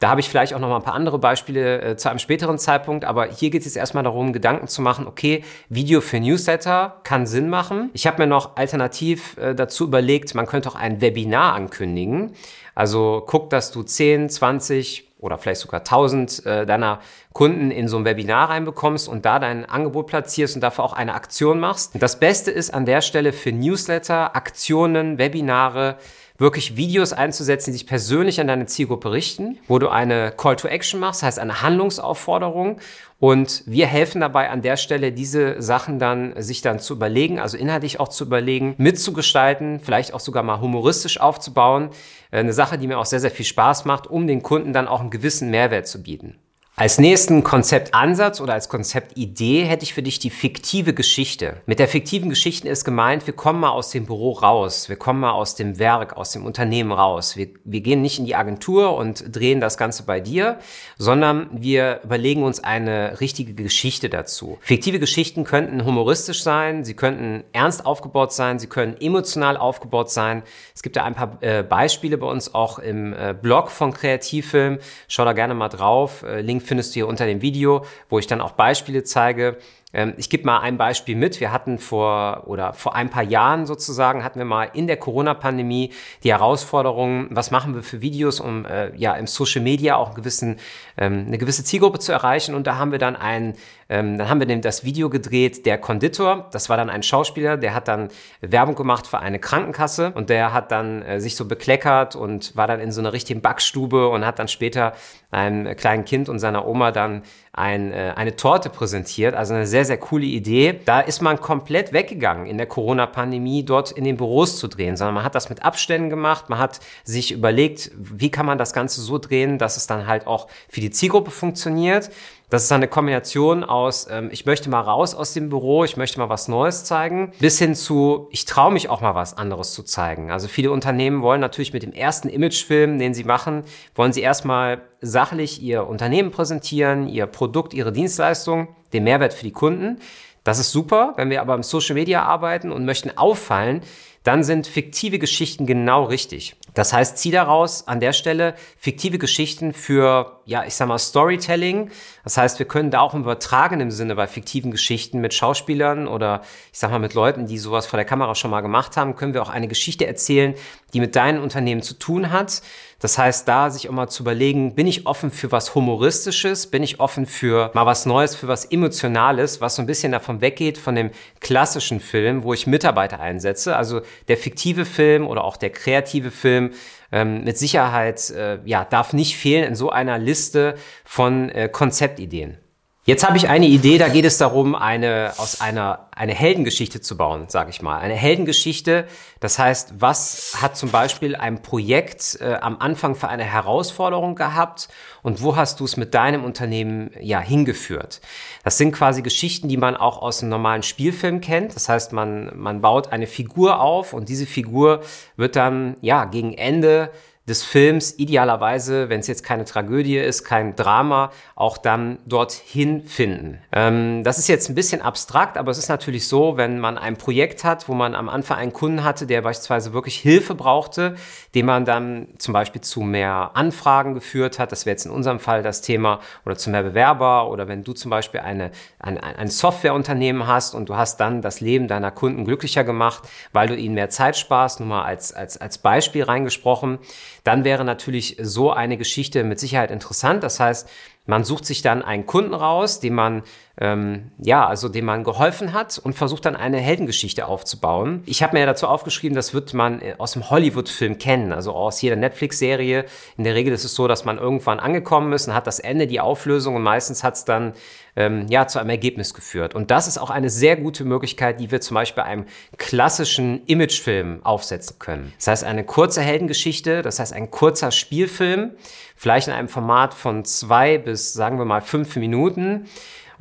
da 0.00 0.08
habe 0.08 0.20
ich 0.20 0.28
vielleicht 0.28 0.54
auch 0.54 0.58
noch 0.58 0.68
mal 0.68 0.76
ein 0.76 0.82
paar 0.82 0.94
andere 0.94 1.18
Beispiele 1.18 1.80
äh, 1.80 1.96
zu 1.96 2.08
einem 2.08 2.18
späteren 2.18 2.58
Zeitpunkt, 2.58 3.04
aber 3.04 3.26
hier 3.26 3.50
geht 3.50 3.60
es 3.60 3.66
jetzt 3.66 3.76
erstmal 3.76 4.02
darum, 4.02 4.32
Gedanken 4.32 4.66
zu 4.66 4.82
machen, 4.82 5.06
okay, 5.06 5.44
Video 5.68 6.00
für 6.00 6.18
Newsletter 6.18 7.00
kann 7.04 7.26
Sinn 7.26 7.48
machen. 7.50 7.90
Ich 7.92 8.06
habe 8.06 8.22
mir 8.22 8.26
noch 8.26 8.56
alternativ 8.56 9.36
äh, 9.36 9.54
dazu 9.54 9.84
überlegt, 9.84 10.34
man 10.34 10.46
könnte 10.46 10.70
auch 10.70 10.74
ein 10.74 11.00
Webinar 11.00 11.52
ankündigen. 11.52 12.32
Also 12.74 13.22
guck, 13.26 13.50
dass 13.50 13.70
du 13.70 13.82
10, 13.82 14.30
20 14.30 15.11
oder 15.22 15.38
vielleicht 15.38 15.60
sogar 15.60 15.80
1000 15.80 16.44
äh, 16.44 16.66
deiner 16.66 16.98
Kunden 17.32 17.70
in 17.70 17.88
so 17.88 17.96
ein 17.96 18.04
Webinar 18.04 18.50
reinbekommst 18.50 19.08
und 19.08 19.24
da 19.24 19.38
dein 19.38 19.64
Angebot 19.64 20.08
platzierst 20.08 20.56
und 20.56 20.60
dafür 20.60 20.84
auch 20.84 20.92
eine 20.92 21.14
Aktion 21.14 21.60
machst. 21.60 21.92
das 21.94 22.18
Beste 22.18 22.50
ist 22.50 22.74
an 22.74 22.84
der 22.84 23.00
Stelle 23.00 23.32
für 23.32 23.52
Newsletter, 23.52 24.36
Aktionen, 24.36 25.16
Webinare, 25.18 25.96
wirklich 26.38 26.76
Videos 26.76 27.12
einzusetzen, 27.12 27.70
die 27.70 27.78
sich 27.78 27.86
persönlich 27.86 28.40
an 28.40 28.48
deine 28.48 28.66
Zielgruppe 28.66 29.12
richten, 29.12 29.58
wo 29.68 29.78
du 29.78 29.88
eine 29.88 30.32
Call 30.32 30.56
to 30.56 30.66
Action 30.66 30.98
machst, 30.98 31.22
heißt 31.22 31.38
eine 31.38 31.62
Handlungsaufforderung. 31.62 32.78
Und 33.20 33.62
wir 33.66 33.86
helfen 33.86 34.20
dabei 34.20 34.50
an 34.50 34.62
der 34.62 34.76
Stelle, 34.76 35.12
diese 35.12 35.62
Sachen 35.62 36.00
dann 36.00 36.34
sich 36.42 36.60
dann 36.60 36.80
zu 36.80 36.94
überlegen, 36.94 37.38
also 37.38 37.56
inhaltlich 37.56 38.00
auch 38.00 38.08
zu 38.08 38.24
überlegen, 38.24 38.74
mitzugestalten, 38.78 39.78
vielleicht 39.78 40.12
auch 40.12 40.20
sogar 40.20 40.42
mal 40.42 40.60
humoristisch 40.60 41.20
aufzubauen. 41.20 41.90
Äh, 42.32 42.38
eine 42.38 42.52
Sache, 42.52 42.78
die 42.78 42.88
mir 42.88 42.98
auch 42.98 43.06
sehr, 43.06 43.20
sehr 43.20 43.30
viel 43.30 43.44
Spaß 43.44 43.84
macht, 43.84 44.08
um 44.08 44.26
den 44.26 44.42
Kunden 44.42 44.72
dann 44.72 44.88
auch 44.88 45.00
einen 45.00 45.10
gewissen 45.10 45.50
Mehrwert 45.50 45.86
zu 45.86 46.02
bieten. 46.02 46.41
Als 46.74 46.98
nächsten 46.98 47.44
Konzeptansatz 47.44 48.40
oder 48.40 48.54
als 48.54 48.70
Konzeptidee 48.70 49.64
hätte 49.64 49.84
ich 49.84 49.92
für 49.92 50.02
dich 50.02 50.20
die 50.20 50.30
fiktive 50.30 50.94
Geschichte. 50.94 51.58
Mit 51.66 51.78
der 51.78 51.86
fiktiven 51.86 52.30
Geschichte 52.30 52.66
ist 52.66 52.86
gemeint, 52.86 53.26
wir 53.26 53.34
kommen 53.34 53.60
mal 53.60 53.72
aus 53.72 53.90
dem 53.90 54.06
Büro 54.06 54.30
raus, 54.30 54.88
wir 54.88 54.96
kommen 54.96 55.20
mal 55.20 55.32
aus 55.32 55.54
dem 55.54 55.78
Werk, 55.78 56.16
aus 56.16 56.32
dem 56.32 56.46
Unternehmen 56.46 56.90
raus. 56.90 57.36
Wir, 57.36 57.48
wir 57.64 57.82
gehen 57.82 58.00
nicht 58.00 58.18
in 58.18 58.24
die 58.24 58.34
Agentur 58.34 58.96
und 58.96 59.36
drehen 59.36 59.60
das 59.60 59.76
Ganze 59.76 60.04
bei 60.04 60.20
dir, 60.20 60.60
sondern 60.96 61.50
wir 61.52 62.00
überlegen 62.04 62.42
uns 62.42 62.64
eine 62.64 63.20
richtige 63.20 63.52
Geschichte 63.52 64.08
dazu. 64.08 64.56
Fiktive 64.62 64.98
Geschichten 64.98 65.44
könnten 65.44 65.84
humoristisch 65.84 66.42
sein, 66.42 66.84
sie 66.84 66.94
könnten 66.94 67.44
ernst 67.52 67.84
aufgebaut 67.84 68.32
sein, 68.32 68.58
sie 68.58 68.66
können 68.66 68.96
emotional 68.98 69.58
aufgebaut 69.58 70.10
sein. 70.10 70.42
Es 70.74 70.82
gibt 70.82 70.96
da 70.96 71.04
ein 71.04 71.14
paar 71.14 71.36
äh, 71.42 71.62
Beispiele 71.62 72.16
bei 72.16 72.26
uns 72.26 72.54
auch 72.54 72.78
im 72.78 73.12
äh, 73.12 73.34
Blog 73.38 73.70
von 73.70 73.92
Kreativfilm. 73.92 74.78
Schau 75.06 75.26
da 75.26 75.34
gerne 75.34 75.52
mal 75.52 75.68
drauf. 75.68 76.22
Äh, 76.22 76.40
Link 76.40 76.61
findest 76.62 76.92
du 76.92 76.94
hier 76.94 77.08
unter 77.08 77.26
dem 77.26 77.42
Video, 77.42 77.84
wo 78.08 78.18
ich 78.18 78.26
dann 78.26 78.40
auch 78.40 78.52
Beispiele 78.52 79.04
zeige, 79.04 79.58
ähm, 79.92 80.14
ich 80.16 80.30
gebe 80.30 80.44
mal 80.44 80.60
ein 80.60 80.78
Beispiel 80.78 81.16
mit. 81.16 81.40
Wir 81.40 81.52
hatten 81.52 81.78
vor 81.78 82.44
oder 82.46 82.72
vor 82.72 82.94
ein 82.94 83.10
paar 83.10 83.22
Jahren 83.22 83.66
sozusagen 83.66 84.24
hatten 84.24 84.38
wir 84.38 84.46
mal 84.46 84.70
in 84.72 84.86
der 84.86 84.96
Corona-Pandemie 84.96 85.92
die 86.24 86.32
Herausforderung, 86.32 87.28
was 87.30 87.50
machen 87.50 87.74
wir 87.74 87.82
für 87.82 88.00
Videos, 88.00 88.40
um 88.40 88.64
äh, 88.64 88.94
ja 88.96 89.14
im 89.14 89.26
Social 89.26 89.62
Media 89.62 89.96
auch 89.96 90.08
einen 90.08 90.16
gewissen, 90.16 90.58
ähm, 90.96 91.24
eine 91.26 91.38
gewisse 91.38 91.64
Zielgruppe 91.64 91.98
zu 91.98 92.12
erreichen. 92.12 92.54
Und 92.54 92.66
da 92.66 92.76
haben 92.76 92.92
wir 92.92 92.98
dann 92.98 93.16
ein, 93.16 93.54
ähm, 93.92 94.16
dann 94.16 94.30
haben 94.30 94.40
wir 94.40 94.56
das 94.58 94.84
Video 94.84 95.10
gedreht, 95.10 95.66
der 95.66 95.76
Konditor. 95.76 96.48
Das 96.50 96.70
war 96.70 96.78
dann 96.78 96.88
ein 96.88 97.02
Schauspieler, 97.02 97.58
der 97.58 97.74
hat 97.74 97.88
dann 97.88 98.08
Werbung 98.40 98.74
gemacht 98.74 99.06
für 99.06 99.18
eine 99.18 99.38
Krankenkasse 99.38 100.12
und 100.14 100.30
der 100.30 100.54
hat 100.54 100.72
dann 100.72 101.02
äh, 101.02 101.20
sich 101.20 101.36
so 101.36 101.44
bekleckert 101.44 102.16
und 102.16 102.56
war 102.56 102.66
dann 102.66 102.80
in 102.80 102.90
so 102.90 103.02
einer 103.02 103.12
richtigen 103.12 103.42
Backstube 103.42 104.08
und 104.08 104.24
hat 104.24 104.38
dann 104.38 104.48
später 104.48 104.94
einem 105.30 105.76
kleinen 105.76 106.06
Kind 106.06 106.30
und 106.30 106.38
seiner 106.38 106.66
Oma 106.66 106.90
dann 106.90 107.22
ein, 107.52 107.92
äh, 107.92 108.14
eine 108.16 108.34
Torte 108.34 108.70
präsentiert. 108.70 109.34
Also 109.34 109.52
eine 109.52 109.66
sehr, 109.66 109.84
sehr 109.84 109.98
coole 109.98 110.24
Idee. 110.24 110.80
Da 110.86 111.00
ist 111.00 111.20
man 111.20 111.38
komplett 111.38 111.92
weggegangen 111.92 112.46
in 112.46 112.56
der 112.56 112.66
Corona-Pandemie, 112.66 113.62
dort 113.62 113.92
in 113.92 114.04
den 114.04 114.16
Büros 114.16 114.58
zu 114.58 114.68
drehen, 114.68 114.96
sondern 114.96 115.16
man 115.16 115.24
hat 115.24 115.34
das 115.34 115.50
mit 115.50 115.62
Abständen 115.62 116.08
gemacht. 116.08 116.48
Man 116.48 116.58
hat 116.58 116.80
sich 117.04 117.32
überlegt, 117.32 117.90
wie 117.94 118.30
kann 118.30 118.46
man 118.46 118.56
das 118.56 118.72
Ganze 118.72 119.02
so 119.02 119.18
drehen, 119.18 119.58
dass 119.58 119.76
es 119.76 119.86
dann 119.86 120.06
halt 120.06 120.26
auch 120.26 120.48
für 120.70 120.80
die 120.80 120.90
Zielgruppe 120.90 121.30
funktioniert. 121.30 122.10
Das 122.52 122.64
ist 122.64 122.72
eine 122.72 122.86
Kombination 122.86 123.64
aus, 123.64 124.06
ähm, 124.10 124.28
ich 124.30 124.44
möchte 124.44 124.68
mal 124.68 124.82
raus 124.82 125.14
aus 125.14 125.32
dem 125.32 125.48
Büro, 125.48 125.84
ich 125.84 125.96
möchte 125.96 126.18
mal 126.18 126.28
was 126.28 126.48
Neues 126.48 126.84
zeigen, 126.84 127.32
bis 127.38 127.58
hin 127.58 127.74
zu, 127.74 128.28
ich 128.30 128.44
traue 128.44 128.70
mich 128.70 128.90
auch 128.90 129.00
mal 129.00 129.14
was 129.14 129.38
anderes 129.38 129.72
zu 129.72 129.82
zeigen. 129.82 130.30
Also 130.30 130.48
viele 130.48 130.70
Unternehmen 130.70 131.22
wollen 131.22 131.40
natürlich 131.40 131.72
mit 131.72 131.82
dem 131.82 131.94
ersten 131.94 132.28
Imagefilm, 132.28 132.98
den 132.98 133.14
sie 133.14 133.24
machen, 133.24 133.64
wollen 133.94 134.12
sie 134.12 134.20
erstmal 134.20 134.82
sachlich 135.00 135.62
ihr 135.62 135.86
Unternehmen 135.86 136.30
präsentieren, 136.30 137.08
ihr 137.08 137.24
Produkt, 137.24 137.72
ihre 137.72 137.90
Dienstleistung, 137.90 138.68
den 138.92 139.04
Mehrwert 139.04 139.32
für 139.32 139.44
die 139.44 139.52
Kunden. 139.52 139.98
Das 140.44 140.58
ist 140.58 140.72
super. 140.72 141.14
Wenn 141.16 141.30
wir 141.30 141.40
aber 141.40 141.54
im 141.54 141.62
Social 141.62 141.94
Media 141.94 142.22
arbeiten 142.22 142.70
und 142.70 142.84
möchten 142.84 143.16
auffallen, 143.16 143.80
dann 144.24 144.44
sind 144.44 144.66
fiktive 144.66 145.18
Geschichten 145.18 145.64
genau 145.64 146.04
richtig. 146.04 146.54
Das 146.74 146.92
heißt, 146.92 147.18
zieh 147.18 147.30
daraus 147.30 147.86
an 147.86 148.00
der 148.00 148.12
Stelle 148.12 148.54
fiktive 148.78 149.18
Geschichten 149.18 149.72
für, 149.72 150.40
ja, 150.46 150.64
ich 150.64 150.74
sag 150.74 150.88
mal, 150.88 150.98
Storytelling. 150.98 151.90
Das 152.24 152.38
heißt, 152.38 152.58
wir 152.58 152.66
können 152.66 152.90
da 152.90 153.00
auch 153.00 153.14
im 153.14 153.22
übertragenen 153.22 153.90
Sinne 153.90 154.14
bei 154.14 154.26
fiktiven 154.26 154.70
Geschichten 154.70 155.20
mit 155.20 155.34
Schauspielern 155.34 156.08
oder 156.08 156.42
ich 156.72 156.78
sag 156.78 156.90
mal 156.90 156.98
mit 156.98 157.14
Leuten, 157.14 157.46
die 157.46 157.58
sowas 157.58 157.86
vor 157.86 157.98
der 157.98 158.06
Kamera 158.06 158.34
schon 158.34 158.50
mal 158.50 158.60
gemacht 158.60 158.96
haben, 158.96 159.16
können 159.16 159.34
wir 159.34 159.42
auch 159.42 159.50
eine 159.50 159.68
Geschichte 159.68 160.06
erzählen, 160.06 160.54
die 160.94 161.00
mit 161.00 161.16
deinem 161.16 161.42
Unternehmen 161.42 161.82
zu 161.82 161.94
tun 161.94 162.30
hat. 162.30 162.62
Das 163.02 163.18
heißt, 163.18 163.48
da 163.48 163.68
sich 163.68 163.88
auch 163.88 163.92
mal 163.92 164.08
zu 164.08 164.22
überlegen, 164.22 164.76
bin 164.76 164.86
ich 164.86 165.06
offen 165.08 165.32
für 165.32 165.50
was 165.50 165.74
Humoristisches? 165.74 166.68
Bin 166.68 166.84
ich 166.84 167.00
offen 167.00 167.26
für 167.26 167.72
mal 167.74 167.84
was 167.84 168.06
Neues, 168.06 168.36
für 168.36 168.46
was 168.46 168.64
Emotionales, 168.64 169.60
was 169.60 169.74
so 169.74 169.82
ein 169.82 169.86
bisschen 169.86 170.12
davon 170.12 170.40
weggeht 170.40 170.78
von 170.78 170.94
dem 170.94 171.10
klassischen 171.40 171.98
Film, 171.98 172.44
wo 172.44 172.54
ich 172.54 172.68
Mitarbeiter 172.68 173.18
einsetze? 173.18 173.74
Also 173.76 174.02
der 174.28 174.36
fiktive 174.36 174.84
Film 174.84 175.26
oder 175.26 175.42
auch 175.42 175.56
der 175.56 175.70
kreative 175.70 176.30
Film 176.30 176.61
ähm, 177.10 177.44
mit 177.44 177.58
Sicherheit 177.58 178.30
äh, 178.30 178.58
ja, 178.64 178.84
darf 178.84 179.12
nicht 179.12 179.36
fehlen 179.36 179.64
in 179.64 179.74
so 179.74 179.90
einer 179.90 180.18
Liste 180.18 180.76
von 181.04 181.48
äh, 181.50 181.68
Konzeptideen. 181.68 182.58
Jetzt 183.04 183.26
habe 183.26 183.36
ich 183.36 183.48
eine 183.48 183.66
Idee, 183.66 183.98
da 183.98 184.08
geht 184.08 184.24
es 184.24 184.38
darum, 184.38 184.76
eine 184.76 185.32
aus 185.36 185.60
einer 185.60 186.06
eine 186.12 186.34
Heldengeschichte 186.34 187.00
zu 187.00 187.16
bauen, 187.16 187.46
sage 187.48 187.70
ich 187.70 187.82
mal. 187.82 187.98
Eine 187.98 188.14
Heldengeschichte, 188.14 189.08
das 189.40 189.58
heißt, 189.58 189.94
was 189.98 190.54
hat 190.62 190.76
zum 190.76 190.92
Beispiel 190.92 191.34
ein 191.34 191.62
Projekt 191.62 192.38
äh, 192.40 192.54
am 192.60 192.76
Anfang 192.78 193.16
für 193.16 193.26
eine 193.26 193.42
Herausforderung 193.42 194.36
gehabt 194.36 194.88
und 195.22 195.42
wo 195.42 195.56
hast 195.56 195.80
du 195.80 195.84
es 195.84 195.96
mit 195.96 196.14
deinem 196.14 196.44
Unternehmen 196.44 197.10
ja 197.20 197.40
hingeführt? 197.40 198.20
Das 198.62 198.78
sind 198.78 198.92
quasi 198.92 199.22
Geschichten, 199.22 199.66
die 199.66 199.78
man 199.78 199.96
auch 199.96 200.22
aus 200.22 200.40
einem 200.40 200.50
normalen 200.50 200.84
Spielfilm 200.84 201.40
kennt. 201.40 201.74
Das 201.74 201.88
heißt, 201.88 202.12
man 202.12 202.56
man 202.56 202.82
baut 202.82 203.10
eine 203.10 203.26
Figur 203.26 203.80
auf 203.80 204.12
und 204.12 204.28
diese 204.28 204.46
Figur 204.46 205.00
wird 205.34 205.56
dann 205.56 205.96
ja 206.02 206.24
gegen 206.26 206.54
Ende 206.54 207.10
des 207.48 207.64
Films 207.64 208.18
idealerweise, 208.18 209.08
wenn 209.08 209.18
es 209.18 209.26
jetzt 209.26 209.42
keine 209.42 209.64
Tragödie 209.64 210.16
ist, 210.16 210.44
kein 210.44 210.76
Drama, 210.76 211.32
auch 211.56 211.76
dann 211.76 212.18
dorthin 212.24 213.02
finden. 213.04 213.58
Ähm, 213.72 214.22
das 214.22 214.38
ist 214.38 214.46
jetzt 214.46 214.68
ein 214.68 214.76
bisschen 214.76 215.02
abstrakt, 215.02 215.58
aber 215.58 215.72
es 215.72 215.78
ist 215.78 215.88
natürlich 215.88 216.28
so, 216.28 216.56
wenn 216.56 216.78
man 216.78 216.98
ein 216.98 217.16
Projekt 217.16 217.64
hat, 217.64 217.88
wo 217.88 217.94
man 217.94 218.14
am 218.14 218.28
Anfang 218.28 218.58
einen 218.58 218.72
Kunden 218.72 219.02
hatte, 219.02 219.26
der 219.26 219.42
beispielsweise 219.42 219.92
wirklich 219.92 220.18
Hilfe 220.18 220.54
brauchte, 220.54 221.16
den 221.56 221.66
man 221.66 221.84
dann 221.84 222.28
zum 222.38 222.54
Beispiel 222.54 222.80
zu 222.80 223.00
mehr 223.00 223.50
Anfragen 223.54 224.14
geführt 224.14 224.60
hat, 224.60 224.70
das 224.70 224.86
wäre 224.86 224.92
jetzt 224.92 225.06
in 225.06 225.10
unserem 225.10 225.40
Fall 225.40 225.64
das 225.64 225.82
Thema, 225.82 226.20
oder 226.46 226.56
zu 226.56 226.70
mehr 226.70 226.84
Bewerber, 226.84 227.50
oder 227.50 227.66
wenn 227.66 227.82
du 227.82 227.92
zum 227.92 228.10
Beispiel 228.10 228.38
eine, 228.38 228.70
ein, 229.00 229.18
ein 229.18 229.48
Softwareunternehmen 229.48 230.46
hast 230.46 230.76
und 230.76 230.88
du 230.88 230.94
hast 230.94 231.18
dann 231.18 231.42
das 231.42 231.60
Leben 231.60 231.88
deiner 231.88 232.12
Kunden 232.12 232.44
glücklicher 232.44 232.84
gemacht, 232.84 233.24
weil 233.52 233.66
du 233.66 233.74
ihnen 233.74 233.96
mehr 233.96 234.10
Zeit 234.10 234.36
sparst, 234.36 234.78
nur 234.78 234.88
mal 234.88 235.02
als, 235.02 235.32
als, 235.32 235.60
als 235.60 235.78
Beispiel 235.78 236.22
reingesprochen, 236.22 237.00
dann 237.44 237.64
wäre 237.64 237.84
natürlich 237.84 238.36
so 238.40 238.72
eine 238.72 238.96
Geschichte 238.96 239.44
mit 239.44 239.58
Sicherheit 239.58 239.90
interessant. 239.90 240.42
Das 240.42 240.60
heißt, 240.60 240.88
man 241.26 241.44
sucht 241.44 241.66
sich 241.66 241.82
dann 241.82 242.02
einen 242.02 242.26
Kunden 242.26 242.54
raus, 242.54 243.00
dem 243.00 243.14
man 243.14 243.42
ähm, 243.80 244.30
ja, 244.38 244.66
also 244.66 244.88
dem 244.88 245.06
man 245.06 245.24
geholfen 245.24 245.72
hat 245.72 245.98
und 245.98 246.12
versucht 246.12 246.44
dann 246.44 246.56
eine 246.56 246.78
Heldengeschichte 246.78 247.46
aufzubauen. 247.46 248.22
Ich 248.26 248.42
habe 248.42 248.54
mir 248.54 248.60
ja 248.60 248.66
dazu 248.66 248.86
aufgeschrieben, 248.86 249.34
das 249.34 249.54
wird 249.54 249.72
man 249.72 250.00
äh, 250.02 250.14
aus 250.18 250.32
dem 250.32 250.50
Hollywood-Film 250.50 251.18
kennen, 251.18 251.52
also 251.52 251.72
aus 251.72 252.02
jeder 252.02 252.16
Netflix-Serie. 252.16 253.06
In 253.38 253.44
der 253.44 253.54
Regel 253.54 253.72
ist 253.72 253.84
es 253.84 253.94
so, 253.94 254.08
dass 254.08 254.24
man 254.24 254.38
irgendwann 254.38 254.78
angekommen 254.78 255.32
ist 255.32 255.48
und 255.48 255.54
hat 255.54 255.66
das 255.66 255.78
Ende, 255.78 256.06
die 256.06 256.20
Auflösung 256.20 256.76
und 256.76 256.82
meistens 256.82 257.24
hat 257.24 257.34
es 257.34 257.44
dann 257.46 257.72
ähm, 258.14 258.46
ja 258.50 258.66
zu 258.66 258.78
einem 258.78 258.90
Ergebnis 258.90 259.32
geführt. 259.32 259.74
Und 259.74 259.90
das 259.90 260.06
ist 260.06 260.18
auch 260.18 260.28
eine 260.28 260.50
sehr 260.50 260.76
gute 260.76 261.04
Möglichkeit, 261.04 261.58
die 261.58 261.70
wir 261.70 261.80
zum 261.80 261.94
Beispiel 261.94 262.24
einem 262.24 262.44
klassischen 262.76 263.64
Imagefilm 263.64 264.44
aufsetzen 264.44 264.98
können. 264.98 265.32
Das 265.38 265.46
heißt, 265.46 265.64
eine 265.64 265.84
kurze 265.84 266.20
Heldengeschichte, 266.20 267.00
das 267.00 267.18
heißt 267.18 267.32
ein 267.32 267.50
kurzer 267.50 267.90
Spielfilm, 267.90 268.72
vielleicht 269.16 269.48
in 269.48 269.54
einem 269.54 269.68
Format 269.68 270.12
von 270.12 270.44
zwei 270.44 270.98
bis 270.98 271.32
sagen 271.32 271.56
wir 271.56 271.64
mal 271.64 271.80
fünf 271.80 272.16
Minuten 272.16 272.86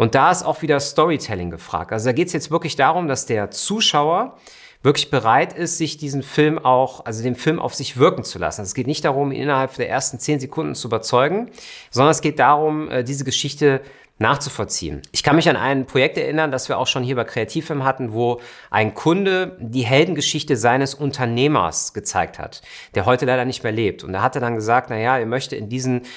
und 0.01 0.15
da 0.15 0.31
ist 0.31 0.41
auch 0.41 0.63
wieder 0.63 0.79
Storytelling 0.79 1.51
gefragt. 1.51 1.91
Also 1.91 2.07
da 2.07 2.11
geht 2.11 2.25
es 2.25 2.33
jetzt 2.33 2.49
wirklich 2.49 2.75
darum, 2.75 3.07
dass 3.07 3.27
der 3.27 3.51
Zuschauer 3.51 4.35
wirklich 4.81 5.11
bereit 5.11 5.53
ist, 5.53 5.77
sich 5.77 5.97
diesen 5.97 6.23
Film 6.23 6.57
auch, 6.57 7.05
also 7.05 7.21
den 7.21 7.35
Film 7.35 7.59
auf 7.59 7.75
sich 7.75 7.97
wirken 7.97 8.23
zu 8.23 8.39
lassen. 8.39 8.63
Es 8.63 8.73
geht 8.73 8.87
nicht 8.87 9.05
darum, 9.05 9.31
ihn 9.31 9.43
innerhalb 9.43 9.75
der 9.75 9.91
ersten 9.91 10.17
zehn 10.17 10.39
Sekunden 10.39 10.73
zu 10.73 10.87
überzeugen, 10.87 11.51
sondern 11.91 12.09
es 12.09 12.21
geht 12.21 12.39
darum, 12.39 12.89
äh, 12.89 13.03
diese 13.03 13.25
Geschichte 13.25 13.81
nachzuvollziehen. 14.17 15.03
Ich 15.11 15.21
kann 15.21 15.35
mich 15.35 15.47
an 15.47 15.55
ein 15.55 15.85
Projekt 15.85 16.17
erinnern, 16.17 16.51
das 16.51 16.67
wir 16.67 16.79
auch 16.79 16.87
schon 16.87 17.03
hier 17.03 17.15
bei 17.15 17.23
Kreativfilm 17.23 17.83
hatten, 17.83 18.11
wo 18.11 18.41
ein 18.71 18.95
Kunde 18.95 19.55
die 19.59 19.85
Heldengeschichte 19.85 20.57
seines 20.57 20.95
Unternehmers 20.95 21.93
gezeigt 21.93 22.39
hat, 22.39 22.63
der 22.95 23.05
heute 23.05 23.27
leider 23.27 23.45
nicht 23.45 23.61
mehr 23.61 23.71
lebt. 23.71 24.03
Und 24.03 24.15
er 24.15 24.23
hatte 24.23 24.39
dann 24.39 24.55
gesagt, 24.55 24.89
na 24.89 24.97
ja, 24.97 25.19
er 25.19 25.27
möchte 25.27 25.55
in 25.55 25.69
diesen 25.69 26.07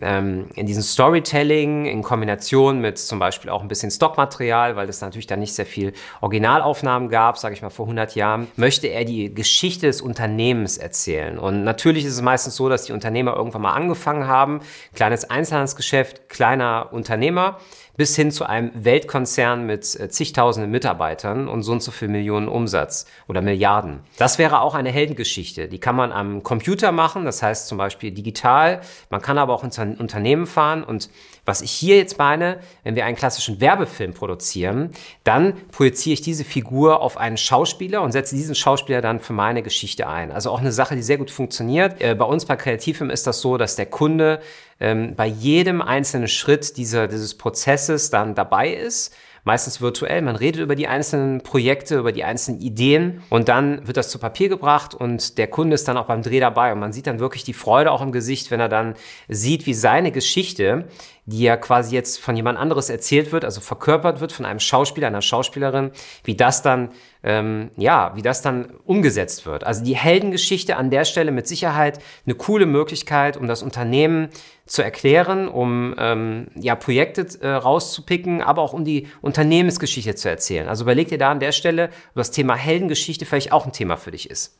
ähm, 0.00 0.48
in 0.54 0.66
diesem 0.66 0.82
Storytelling 0.82 1.84
in 1.84 2.02
Kombination 2.02 2.80
mit 2.80 2.98
zum 2.98 3.18
Beispiel 3.18 3.50
auch 3.50 3.60
ein 3.60 3.68
bisschen 3.68 3.90
Stockmaterial, 3.90 4.74
weil 4.76 4.88
es 4.88 5.00
natürlich 5.00 5.26
dann 5.26 5.40
nicht 5.40 5.54
sehr 5.54 5.66
viel 5.66 5.92
Originalaufnahmen 6.20 7.08
gab, 7.08 7.36
sage 7.36 7.54
ich 7.54 7.62
mal 7.62 7.70
vor 7.70 7.86
100 7.86 8.14
Jahren, 8.14 8.48
möchte 8.56 8.86
er 8.86 9.04
die 9.04 9.34
Geschichte 9.34 9.86
des 9.86 10.00
Unternehmens 10.00 10.78
erzählen. 10.78 11.38
Und 11.38 11.64
natürlich 11.64 12.04
ist 12.04 12.14
es 12.14 12.22
meistens 12.22 12.56
so, 12.56 12.68
dass 12.68 12.84
die 12.84 12.92
Unternehmer 12.92 13.36
irgendwann 13.36 13.62
mal 13.62 13.74
angefangen 13.74 14.26
haben, 14.26 14.60
kleines 14.94 15.28
Einzelhandelsgeschäft, 15.28 16.28
kleiner 16.28 16.88
Unternehmer, 16.92 17.58
bis 17.96 18.16
hin 18.16 18.30
zu 18.30 18.44
einem 18.46 18.70
Weltkonzern 18.74 19.66
mit 19.66 19.98
äh, 19.98 20.08
zigtausenden 20.08 20.70
Mitarbeitern 20.70 21.48
und 21.48 21.62
so 21.62 21.72
und 21.72 21.82
so 21.82 21.90
viel 21.90 22.08
Millionen 22.08 22.48
Umsatz 22.48 23.06
oder 23.28 23.42
Milliarden. 23.42 24.00
Das 24.18 24.38
wäre 24.38 24.60
auch 24.60 24.74
eine 24.74 24.90
Heldengeschichte. 24.90 25.68
Die 25.68 25.78
kann 25.78 25.96
man 25.96 26.12
am 26.12 26.42
Computer 26.42 26.92
machen, 26.92 27.24
das 27.24 27.42
heißt 27.42 27.68
zum 27.68 27.78
Beispiel 27.78 28.10
digital. 28.10 28.80
Man 29.10 29.20
kann 29.20 29.38
aber 29.38 29.52
auch 29.52 29.64
ins 29.64 29.78
Unternehmen 29.78 30.46
fahren 30.46 30.84
und 30.84 31.10
was 31.44 31.60
ich 31.60 31.72
hier 31.72 31.96
jetzt 31.96 32.18
meine, 32.18 32.58
wenn 32.84 32.94
wir 32.94 33.04
einen 33.04 33.16
klassischen 33.16 33.60
Werbefilm 33.60 34.14
produzieren, 34.14 34.90
dann 35.24 35.54
projiziere 35.72 36.14
ich 36.14 36.20
diese 36.20 36.44
Figur 36.44 37.00
auf 37.00 37.16
einen 37.16 37.36
Schauspieler 37.36 38.02
und 38.02 38.12
setze 38.12 38.36
diesen 38.36 38.54
Schauspieler 38.54 39.00
dann 39.00 39.20
für 39.20 39.32
meine 39.32 39.62
Geschichte 39.62 40.06
ein. 40.06 40.30
Also 40.30 40.50
auch 40.50 40.60
eine 40.60 40.72
Sache, 40.72 40.94
die 40.94 41.02
sehr 41.02 41.18
gut 41.18 41.30
funktioniert. 41.30 42.00
Äh, 42.00 42.14
bei 42.14 42.24
uns 42.24 42.44
bei 42.44 42.56
Kreativfilm 42.56 43.10
ist 43.10 43.26
das 43.26 43.40
so, 43.40 43.56
dass 43.56 43.74
der 43.74 43.86
Kunde 43.86 44.40
ähm, 44.78 45.14
bei 45.16 45.26
jedem 45.26 45.82
einzelnen 45.82 46.28
Schritt 46.28 46.76
dieser, 46.76 47.08
dieses 47.08 47.36
Prozesses 47.36 48.10
dann 48.10 48.34
dabei 48.34 48.72
ist 48.72 49.12
meistens 49.44 49.80
virtuell. 49.80 50.22
Man 50.22 50.36
redet 50.36 50.60
über 50.60 50.76
die 50.76 50.86
einzelnen 50.86 51.42
Projekte, 51.42 51.98
über 51.98 52.12
die 52.12 52.24
einzelnen 52.24 52.60
Ideen 52.60 53.22
und 53.28 53.48
dann 53.48 53.86
wird 53.86 53.96
das 53.96 54.08
zu 54.08 54.18
Papier 54.18 54.48
gebracht 54.48 54.94
und 54.94 55.38
der 55.38 55.48
Kunde 55.48 55.74
ist 55.74 55.88
dann 55.88 55.96
auch 55.96 56.06
beim 56.06 56.22
Dreh 56.22 56.40
dabei 56.40 56.72
und 56.72 56.78
man 56.78 56.92
sieht 56.92 57.06
dann 57.06 57.18
wirklich 57.18 57.44
die 57.44 57.52
Freude 57.52 57.90
auch 57.90 58.02
im 58.02 58.12
Gesicht, 58.12 58.50
wenn 58.50 58.60
er 58.60 58.68
dann 58.68 58.94
sieht, 59.28 59.66
wie 59.66 59.74
seine 59.74 60.12
Geschichte, 60.12 60.86
die 61.26 61.42
ja 61.42 61.56
quasi 61.56 61.94
jetzt 61.94 62.20
von 62.20 62.36
jemand 62.36 62.58
anderes 62.58 62.90
erzählt 62.90 63.32
wird, 63.32 63.44
also 63.44 63.60
verkörpert 63.60 64.20
wird 64.20 64.32
von 64.32 64.44
einem 64.44 64.60
Schauspieler, 64.60 65.08
einer 65.08 65.22
Schauspielerin, 65.22 65.90
wie 66.24 66.36
das 66.36 66.62
dann 66.62 66.90
ähm, 67.22 67.70
ja, 67.76 68.12
wie 68.14 68.22
das 68.22 68.42
dann 68.42 68.70
umgesetzt 68.84 69.46
wird. 69.46 69.64
Also 69.64 69.84
die 69.84 69.96
Heldengeschichte 69.96 70.76
an 70.76 70.90
der 70.90 71.04
Stelle 71.04 71.30
mit 71.30 71.46
Sicherheit 71.46 72.00
eine 72.26 72.34
coole 72.34 72.66
Möglichkeit, 72.66 73.36
um 73.36 73.46
das 73.46 73.62
Unternehmen 73.62 74.28
zu 74.66 74.82
erklären, 74.82 75.48
um 75.48 75.94
ähm, 75.98 76.48
ja, 76.54 76.74
Projekte 76.74 77.26
äh, 77.40 77.48
rauszupicken, 77.48 78.42
aber 78.42 78.62
auch 78.62 78.72
um 78.72 78.84
die 78.84 79.08
Unternehmensgeschichte 79.20 80.14
zu 80.14 80.28
erzählen. 80.28 80.68
Also 80.68 80.84
überleg 80.84 81.08
dir 81.08 81.18
da 81.18 81.30
an 81.30 81.40
der 81.40 81.52
Stelle, 81.52 81.90
ob 82.10 82.16
das 82.16 82.30
Thema 82.30 82.56
Heldengeschichte 82.56 83.24
vielleicht 83.24 83.52
auch 83.52 83.66
ein 83.66 83.72
Thema 83.72 83.96
für 83.96 84.10
dich 84.10 84.28
ist. 84.28 84.58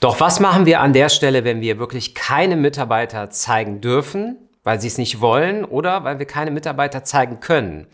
Doch 0.00 0.18
was 0.18 0.40
machen 0.40 0.66
wir 0.66 0.80
an 0.80 0.92
der 0.92 1.08
Stelle, 1.08 1.44
wenn 1.44 1.60
wir 1.60 1.78
wirklich 1.78 2.14
keine 2.14 2.56
Mitarbeiter 2.56 3.30
zeigen 3.30 3.80
dürfen, 3.80 4.36
weil 4.64 4.80
sie 4.80 4.88
es 4.88 4.98
nicht 4.98 5.20
wollen 5.20 5.64
oder 5.64 6.02
weil 6.04 6.18
wir 6.18 6.26
keine 6.26 6.50
Mitarbeiter 6.50 7.04
zeigen 7.04 7.38
können? 7.40 7.86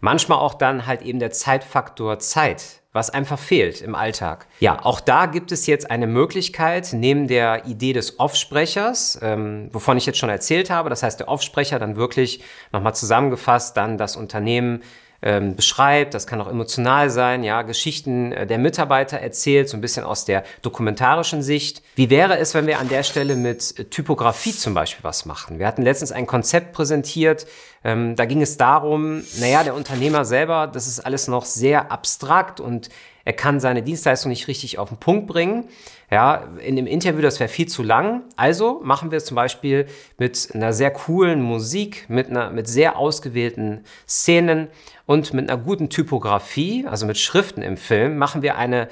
Manchmal 0.00 0.38
auch 0.38 0.54
dann 0.54 0.86
halt 0.86 1.02
eben 1.02 1.18
der 1.18 1.30
Zeitfaktor 1.30 2.18
Zeit 2.18 2.79
was 2.92 3.10
einfach 3.10 3.38
fehlt 3.38 3.82
im 3.82 3.94
Alltag. 3.94 4.46
Ja, 4.58 4.84
auch 4.84 5.00
da 5.00 5.26
gibt 5.26 5.52
es 5.52 5.66
jetzt 5.66 5.90
eine 5.90 6.08
Möglichkeit, 6.08 6.88
neben 6.92 7.28
der 7.28 7.66
Idee 7.66 7.92
des 7.92 8.18
Offsprechers, 8.18 9.18
ähm, 9.22 9.68
wovon 9.72 9.96
ich 9.96 10.06
jetzt 10.06 10.18
schon 10.18 10.28
erzählt 10.28 10.70
habe, 10.70 10.90
das 10.90 11.02
heißt 11.02 11.20
der 11.20 11.28
Offsprecher 11.28 11.78
dann 11.78 11.96
wirklich 11.96 12.42
nochmal 12.72 12.94
zusammengefasst, 12.94 13.76
dann 13.76 13.96
das 13.96 14.16
Unternehmen 14.16 14.82
ähm, 15.22 15.54
beschreibt, 15.56 16.14
das 16.14 16.26
kann 16.26 16.40
auch 16.40 16.48
emotional 16.48 17.10
sein, 17.10 17.44
ja, 17.44 17.62
Geschichten 17.62 18.32
äh, 18.32 18.46
der 18.46 18.58
Mitarbeiter 18.58 19.18
erzählt, 19.18 19.68
so 19.68 19.76
ein 19.76 19.80
bisschen 19.80 20.04
aus 20.04 20.24
der 20.24 20.44
dokumentarischen 20.62 21.42
Sicht. 21.42 21.82
Wie 21.94 22.08
wäre 22.08 22.38
es, 22.38 22.54
wenn 22.54 22.66
wir 22.66 22.78
an 22.78 22.88
der 22.88 23.02
Stelle 23.02 23.36
mit 23.36 23.78
äh, 23.78 23.84
Typografie 23.84 24.52
zum 24.52 24.72
Beispiel 24.74 25.04
was 25.04 25.26
machen? 25.26 25.58
Wir 25.58 25.66
hatten 25.66 25.82
letztens 25.82 26.12
ein 26.12 26.26
Konzept 26.26 26.72
präsentiert, 26.72 27.46
ähm, 27.82 28.14
da 28.16 28.26
ging 28.26 28.42
es 28.42 28.56
darum, 28.56 29.22
naja, 29.38 29.64
der 29.64 29.74
Unternehmer 29.74 30.24
selber, 30.24 30.66
das 30.66 30.86
ist 30.86 31.00
alles 31.00 31.28
noch 31.28 31.44
sehr 31.44 31.90
abstrakt 31.90 32.60
und 32.60 32.90
er 33.30 33.36
kann 33.36 33.60
seine 33.60 33.84
Dienstleistung 33.84 34.30
nicht 34.30 34.48
richtig 34.48 34.80
auf 34.80 34.88
den 34.88 34.98
Punkt 34.98 35.28
bringen. 35.28 35.68
Ja, 36.10 36.48
in 36.58 36.74
dem 36.74 36.88
Interview, 36.88 37.22
das 37.22 37.38
wäre 37.38 37.48
viel 37.48 37.68
zu 37.68 37.84
lang. 37.84 38.24
Also 38.34 38.80
machen 38.82 39.12
wir 39.12 39.18
es 39.18 39.24
zum 39.24 39.36
Beispiel 39.36 39.86
mit 40.18 40.48
einer 40.52 40.72
sehr 40.72 40.90
coolen 40.90 41.40
Musik, 41.40 42.06
mit 42.08 42.28
einer, 42.28 42.50
mit 42.50 42.66
sehr 42.66 42.98
ausgewählten 42.98 43.84
Szenen 44.08 44.66
und 45.06 45.32
mit 45.32 45.48
einer 45.48 45.62
guten 45.62 45.90
Typografie, 45.90 46.86
also 46.88 47.06
mit 47.06 47.18
Schriften 47.18 47.62
im 47.62 47.76
Film, 47.76 48.18
machen 48.18 48.42
wir 48.42 48.56
eine 48.56 48.88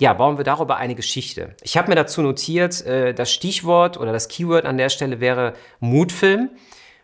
ja, 0.00 0.12
bauen 0.12 0.36
wir 0.36 0.44
darüber 0.44 0.76
eine 0.76 0.94
Geschichte. 0.94 1.56
Ich 1.62 1.76
habe 1.76 1.88
mir 1.88 1.96
dazu 1.96 2.22
notiert, 2.22 2.86
äh, 2.86 3.14
das 3.14 3.32
Stichwort 3.32 3.98
oder 3.98 4.12
das 4.12 4.28
Keyword 4.28 4.64
an 4.64 4.76
der 4.76 4.90
Stelle 4.90 5.18
wäre 5.18 5.54
Mutfilm. 5.80 6.50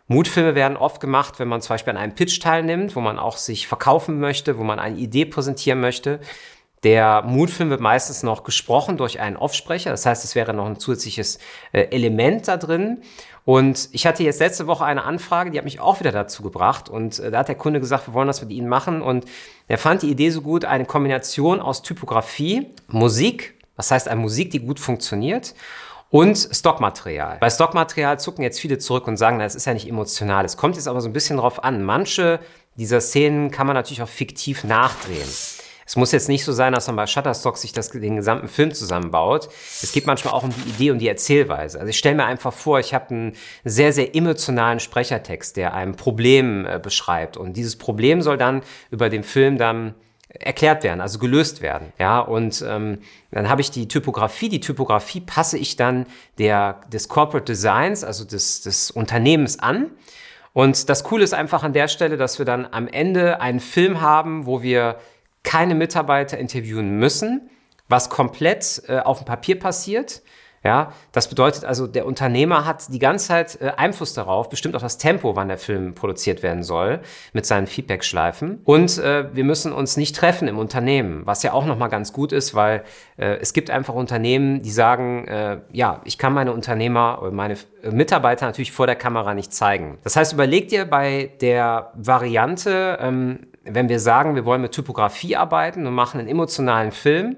Mutfilme 0.07 0.53
werden 0.53 0.77
oft 0.77 1.01
gemacht, 1.01 1.39
wenn 1.39 1.47
man 1.47 1.61
zum 1.61 1.73
Beispiel 1.73 1.91
an 1.91 1.97
einem 1.97 2.15
Pitch 2.15 2.39
teilnimmt, 2.39 2.95
wo 2.95 3.01
man 3.01 3.17
auch 3.17 3.37
sich 3.37 3.67
verkaufen 3.67 4.19
möchte, 4.19 4.57
wo 4.59 4.63
man 4.63 4.77
eine 4.77 4.97
Idee 4.97 5.25
präsentieren 5.25 5.81
möchte. 5.81 6.19
Der 6.85 7.23
Mutfilm 7.23 7.71
wird 7.71 7.81
meistens 7.81 8.21
noch 8.21 8.43
gesprochen 8.43 8.95
durch 8.95 9.19
einen 9.19 9.37
Offsprecher. 9.37 9.89
Das 9.89 10.05
heißt, 10.05 10.23
es 10.23 10.35
wäre 10.35 10.53
noch 10.53 10.67
ein 10.67 10.79
zusätzliches 10.79 11.39
äh, 11.71 11.87
Element 11.89 12.47
da 12.47 12.57
drin. 12.57 13.01
Und 13.43 13.89
ich 13.91 14.05
hatte 14.05 14.21
jetzt 14.21 14.39
letzte 14.39 14.67
Woche 14.67 14.85
eine 14.85 15.03
Anfrage, 15.03 15.49
die 15.49 15.57
hat 15.57 15.65
mich 15.65 15.79
auch 15.79 15.99
wieder 15.99 16.11
dazu 16.11 16.43
gebracht. 16.43 16.87
Und 16.87 17.17
äh, 17.17 17.31
da 17.31 17.39
hat 17.39 17.47
der 17.47 17.55
Kunde 17.55 17.79
gesagt, 17.79 18.07
wir 18.07 18.13
wollen 18.13 18.27
das 18.27 18.39
mit 18.43 18.51
Ihnen 18.51 18.69
machen. 18.69 19.01
Und 19.01 19.25
er 19.67 19.79
fand 19.79 20.03
die 20.03 20.11
Idee 20.11 20.29
so 20.29 20.41
gut, 20.41 20.63
eine 20.63 20.85
Kombination 20.85 21.59
aus 21.59 21.81
Typografie, 21.81 22.67
Musik, 22.87 23.55
das 23.77 23.89
heißt 23.89 24.07
eine 24.07 24.21
Musik, 24.21 24.51
die 24.51 24.59
gut 24.59 24.79
funktioniert, 24.79 25.55
und 26.11 26.37
Stockmaterial. 26.37 27.37
Bei 27.39 27.49
Stockmaterial 27.49 28.19
zucken 28.19 28.43
jetzt 28.43 28.59
viele 28.59 28.77
zurück 28.77 29.07
und 29.07 29.17
sagen, 29.17 29.39
das 29.39 29.55
ist 29.55 29.65
ja 29.65 29.73
nicht 29.73 29.89
emotional. 29.89 30.45
Es 30.45 30.55
kommt 30.55 30.75
jetzt 30.75 30.87
aber 30.87 31.01
so 31.01 31.09
ein 31.09 31.13
bisschen 31.13 31.37
drauf 31.37 31.63
an. 31.63 31.83
Manche 31.83 32.39
dieser 32.77 33.01
Szenen 33.01 33.49
kann 33.49 33.65
man 33.65 33.73
natürlich 33.73 34.03
auch 34.03 34.07
fiktiv 34.07 34.63
nachdrehen. 34.63 35.27
Es 35.85 35.95
muss 35.95 36.11
jetzt 36.11 36.29
nicht 36.29 36.43
so 36.43 36.51
sein, 36.51 36.73
dass 36.73 36.87
man 36.87 36.95
bei 36.95 37.05
Shutterstock 37.05 37.57
sich 37.57 37.71
das, 37.71 37.89
den 37.89 38.15
gesamten 38.15 38.47
Film 38.47 38.73
zusammenbaut. 38.73 39.49
Es 39.83 39.91
geht 39.91 40.07
manchmal 40.07 40.33
auch 40.33 40.43
um 40.43 40.49
die 40.49 40.69
Idee 40.69 40.91
und 40.91 40.97
die 40.97 41.07
Erzählweise. 41.07 41.79
Also 41.79 41.89
ich 41.89 41.97
stelle 41.97 42.15
mir 42.15 42.25
einfach 42.25 42.53
vor, 42.53 42.79
ich 42.79 42.93
habe 42.95 43.11
einen 43.11 43.33
sehr, 43.63 43.93
sehr 43.93 44.15
emotionalen 44.15 44.79
Sprechertext, 44.79 45.57
der 45.57 45.75
ein 45.75 45.95
Problem 45.95 46.65
äh, 46.65 46.79
beschreibt. 46.79 47.37
Und 47.37 47.53
dieses 47.53 47.75
Problem 47.75 48.23
soll 48.23 48.37
dann 48.37 48.63
über 48.89 49.09
den 49.09 49.23
Film 49.23 49.59
dann 49.59 49.93
erklärt 50.27 50.83
werden, 50.83 51.01
also 51.01 51.19
gelöst 51.19 51.61
werden. 51.61 51.93
Ja, 51.99 52.19
und 52.19 52.65
ähm, 52.67 52.99
dann 53.31 53.47
habe 53.47 53.61
ich 53.61 53.69
die 53.69 53.87
Typografie. 53.87 54.49
Die 54.49 54.59
Typografie 54.59 55.21
passe 55.21 55.57
ich 55.59 55.75
dann 55.75 56.07
der, 56.39 56.81
des 56.91 57.09
Corporate 57.09 57.45
Designs, 57.45 58.03
also 58.03 58.25
des, 58.25 58.61
des 58.61 58.89
Unternehmens 58.89 59.59
an. 59.59 59.91
Und 60.51 60.89
das 60.89 61.03
Coole 61.03 61.23
ist 61.23 61.33
einfach 61.33 61.63
an 61.63 61.73
der 61.73 61.87
Stelle, 61.87 62.17
dass 62.17 62.39
wir 62.39 62.45
dann 62.45 62.65
am 62.65 62.87
Ende 62.87 63.39
einen 63.39 63.59
Film 63.59 64.01
haben, 64.01 64.45
wo 64.45 64.61
wir 64.61 64.97
keine 65.45 65.75
Mitarbeiter 65.75 66.37
interviewen 66.37 66.99
müssen, 66.99 67.49
was 67.87 68.09
komplett 68.09 68.81
äh, 68.89 68.99
auf 68.99 69.19
dem 69.19 69.25
Papier 69.25 69.57
passiert. 69.57 70.21
Ja, 70.65 70.93
das 71.11 71.29
bedeutet 71.29 71.63
also, 71.63 71.85
der 71.85 72.07
Unternehmer 72.07 72.65
hat 72.65 72.91
die 72.91 72.97
ganze 72.97 73.27
Zeit 73.27 73.61
äh, 73.61 73.73
Einfluss 73.77 74.15
darauf, 74.15 74.49
bestimmt 74.49 74.75
auch 74.75 74.81
das 74.81 74.97
Tempo, 74.97 75.35
wann 75.35 75.47
der 75.47 75.59
Film 75.59 75.93
produziert 75.93 76.41
werden 76.41 76.63
soll, 76.63 77.01
mit 77.33 77.45
seinen 77.45 77.67
Feedback-Schleifen. 77.67 78.61
Und 78.63 78.97
äh, 78.97 79.25
wir 79.35 79.43
müssen 79.43 79.71
uns 79.71 79.95
nicht 79.95 80.15
treffen 80.15 80.47
im 80.47 80.57
Unternehmen, 80.57 81.21
was 81.25 81.43
ja 81.43 81.53
auch 81.53 81.67
nochmal 81.67 81.89
ganz 81.89 82.13
gut 82.13 82.31
ist, 82.31 82.55
weil 82.55 82.83
äh, 83.17 83.37
es 83.39 83.53
gibt 83.53 83.69
einfach 83.69 83.93
Unternehmen, 83.93 84.63
die 84.63 84.71
sagen, 84.71 85.27
äh, 85.27 85.59
ja, 85.71 86.01
ich 86.03 86.17
kann 86.17 86.33
meine 86.33 86.51
Unternehmer 86.51 87.19
oder 87.21 87.29
meine 87.29 87.57
äh, 87.83 87.91
Mitarbeiter 87.91 88.47
natürlich 88.47 88.71
vor 88.71 88.87
der 88.87 88.95
Kamera 88.95 89.35
nicht 89.35 89.53
zeigen. 89.53 89.99
Das 90.03 90.15
heißt, 90.15 90.33
überleg 90.33 90.69
dir 90.69 90.85
bei 90.85 91.29
der 91.41 91.91
Variante, 91.93 92.97
ähm, 93.01 93.45
wenn 93.65 93.89
wir 93.89 93.99
sagen, 93.99 94.35
wir 94.35 94.45
wollen 94.45 94.61
mit 94.61 94.71
Typografie 94.71 95.35
arbeiten 95.35 95.85
und 95.85 95.93
machen 95.93 96.19
einen 96.19 96.29
emotionalen 96.29 96.91
Film, 96.91 97.37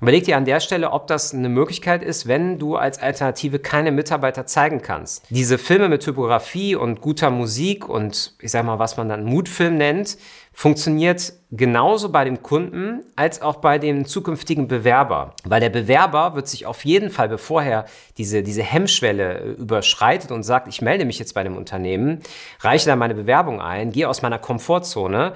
Überleg 0.00 0.24
dir 0.24 0.36
an 0.36 0.44
der 0.44 0.60
Stelle, 0.60 0.90
ob 0.92 1.06
das 1.06 1.32
eine 1.32 1.48
Möglichkeit 1.48 2.02
ist, 2.02 2.28
wenn 2.28 2.58
du 2.58 2.76
als 2.76 2.98
Alternative 2.98 3.58
keine 3.58 3.92
Mitarbeiter 3.92 4.44
zeigen 4.46 4.82
kannst. 4.82 5.24
Diese 5.30 5.56
Filme 5.56 5.88
mit 5.88 6.02
Typografie 6.02 6.74
und 6.74 7.00
guter 7.00 7.30
Musik 7.30 7.88
und 7.88 8.34
ich 8.40 8.50
sag 8.50 8.64
mal, 8.64 8.78
was 8.78 8.96
man 8.96 9.08
dann 9.08 9.24
Mutfilm 9.24 9.78
nennt, 9.78 10.18
funktioniert 10.52 11.34
genauso 11.50 12.10
bei 12.10 12.24
dem 12.24 12.42
Kunden 12.42 13.04
als 13.14 13.40
auch 13.42 13.56
bei 13.56 13.78
dem 13.78 14.06
zukünftigen 14.06 14.68
Bewerber. 14.68 15.34
Weil 15.44 15.60
der 15.60 15.70
Bewerber 15.70 16.34
wird 16.34 16.48
sich 16.48 16.66
auf 16.66 16.84
jeden 16.84 17.10
Fall, 17.10 17.28
bevor 17.28 17.62
er 17.62 17.86
diese, 18.18 18.42
diese 18.42 18.62
Hemmschwelle 18.62 19.56
überschreitet 19.58 20.30
und 20.30 20.42
sagt, 20.42 20.68
ich 20.68 20.82
melde 20.82 21.04
mich 21.04 21.18
jetzt 21.18 21.34
bei 21.34 21.42
dem 21.42 21.56
Unternehmen, 21.56 22.20
reiche 22.60 22.86
da 22.86 22.96
meine 22.96 23.14
Bewerbung 23.14 23.60
ein, 23.60 23.92
gehe 23.92 24.08
aus 24.08 24.22
meiner 24.22 24.38
Komfortzone, 24.38 25.34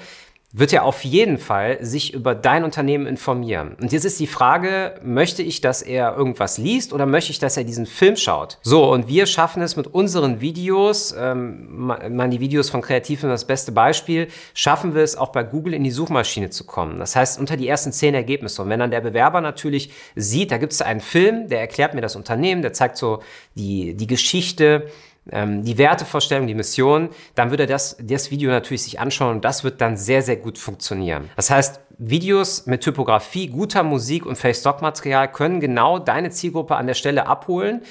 wird 0.52 0.72
er 0.72 0.84
auf 0.84 1.04
jeden 1.04 1.38
Fall 1.38 1.78
sich 1.80 2.12
über 2.12 2.34
dein 2.34 2.64
Unternehmen 2.64 3.06
informieren. 3.06 3.76
Und 3.80 3.92
jetzt 3.92 4.04
ist 4.04 4.18
die 4.18 4.26
Frage, 4.26 4.96
möchte 5.02 5.44
ich, 5.44 5.60
dass 5.60 5.80
er 5.80 6.16
irgendwas 6.16 6.58
liest 6.58 6.92
oder 6.92 7.06
möchte 7.06 7.30
ich, 7.30 7.38
dass 7.38 7.56
er 7.56 7.62
diesen 7.62 7.86
Film 7.86 8.16
schaut? 8.16 8.58
So, 8.62 8.90
und 8.90 9.06
wir 9.06 9.26
schaffen 9.26 9.62
es 9.62 9.76
mit 9.76 9.86
unseren 9.86 10.40
Videos, 10.40 11.14
ähm, 11.16 11.86
man 11.86 12.30
die 12.32 12.40
Videos 12.40 12.68
von 12.68 12.80
Kreativen 12.80 13.30
das 13.30 13.44
beste 13.44 13.70
Beispiel, 13.70 14.26
schaffen 14.52 14.94
wir 14.94 15.02
es 15.02 15.16
auch 15.16 15.28
bei 15.28 15.44
Google 15.44 15.72
in 15.72 15.84
die 15.84 15.92
Suchmaschine 15.92 16.50
zu 16.50 16.64
kommen. 16.64 16.98
Das 16.98 17.14
heißt, 17.14 17.38
unter 17.38 17.56
die 17.56 17.68
ersten 17.68 17.92
zehn 17.92 18.14
Ergebnisse. 18.14 18.62
Und 18.62 18.70
wenn 18.70 18.80
dann 18.80 18.90
der 18.90 19.02
Bewerber 19.02 19.40
natürlich 19.40 19.92
sieht, 20.16 20.50
da 20.50 20.58
gibt 20.58 20.72
es 20.72 20.82
einen 20.82 21.00
Film, 21.00 21.48
der 21.48 21.60
erklärt 21.60 21.94
mir 21.94 22.00
das 22.00 22.16
Unternehmen, 22.16 22.62
der 22.62 22.72
zeigt 22.72 22.96
so 22.96 23.22
die, 23.54 23.94
die 23.94 24.08
Geschichte, 24.08 24.88
ähm, 25.30 25.62
die 25.64 25.78
Wertevorstellung, 25.78 26.46
die 26.46 26.54
Mission, 26.54 27.10
dann 27.34 27.50
würde 27.50 27.64
er 27.64 27.66
das, 27.66 27.96
das 28.00 28.30
Video 28.30 28.50
natürlich 28.50 28.82
sich 28.82 29.00
anschauen 29.00 29.36
und 29.36 29.44
das 29.44 29.64
wird 29.64 29.80
dann 29.80 29.96
sehr, 29.96 30.22
sehr 30.22 30.36
gut 30.36 30.58
funktionieren. 30.58 31.30
Das 31.36 31.50
heißt, 31.50 31.80
Videos 31.98 32.66
mit 32.66 32.80
Typografie, 32.80 33.48
guter 33.48 33.82
Musik 33.82 34.24
und 34.24 34.36
Face-Stock-Material 34.36 35.30
können 35.30 35.60
genau 35.60 35.98
deine 35.98 36.30
Zielgruppe 36.30 36.76
an 36.76 36.86
der 36.86 36.94
Stelle 36.94 37.26
abholen 37.26 37.82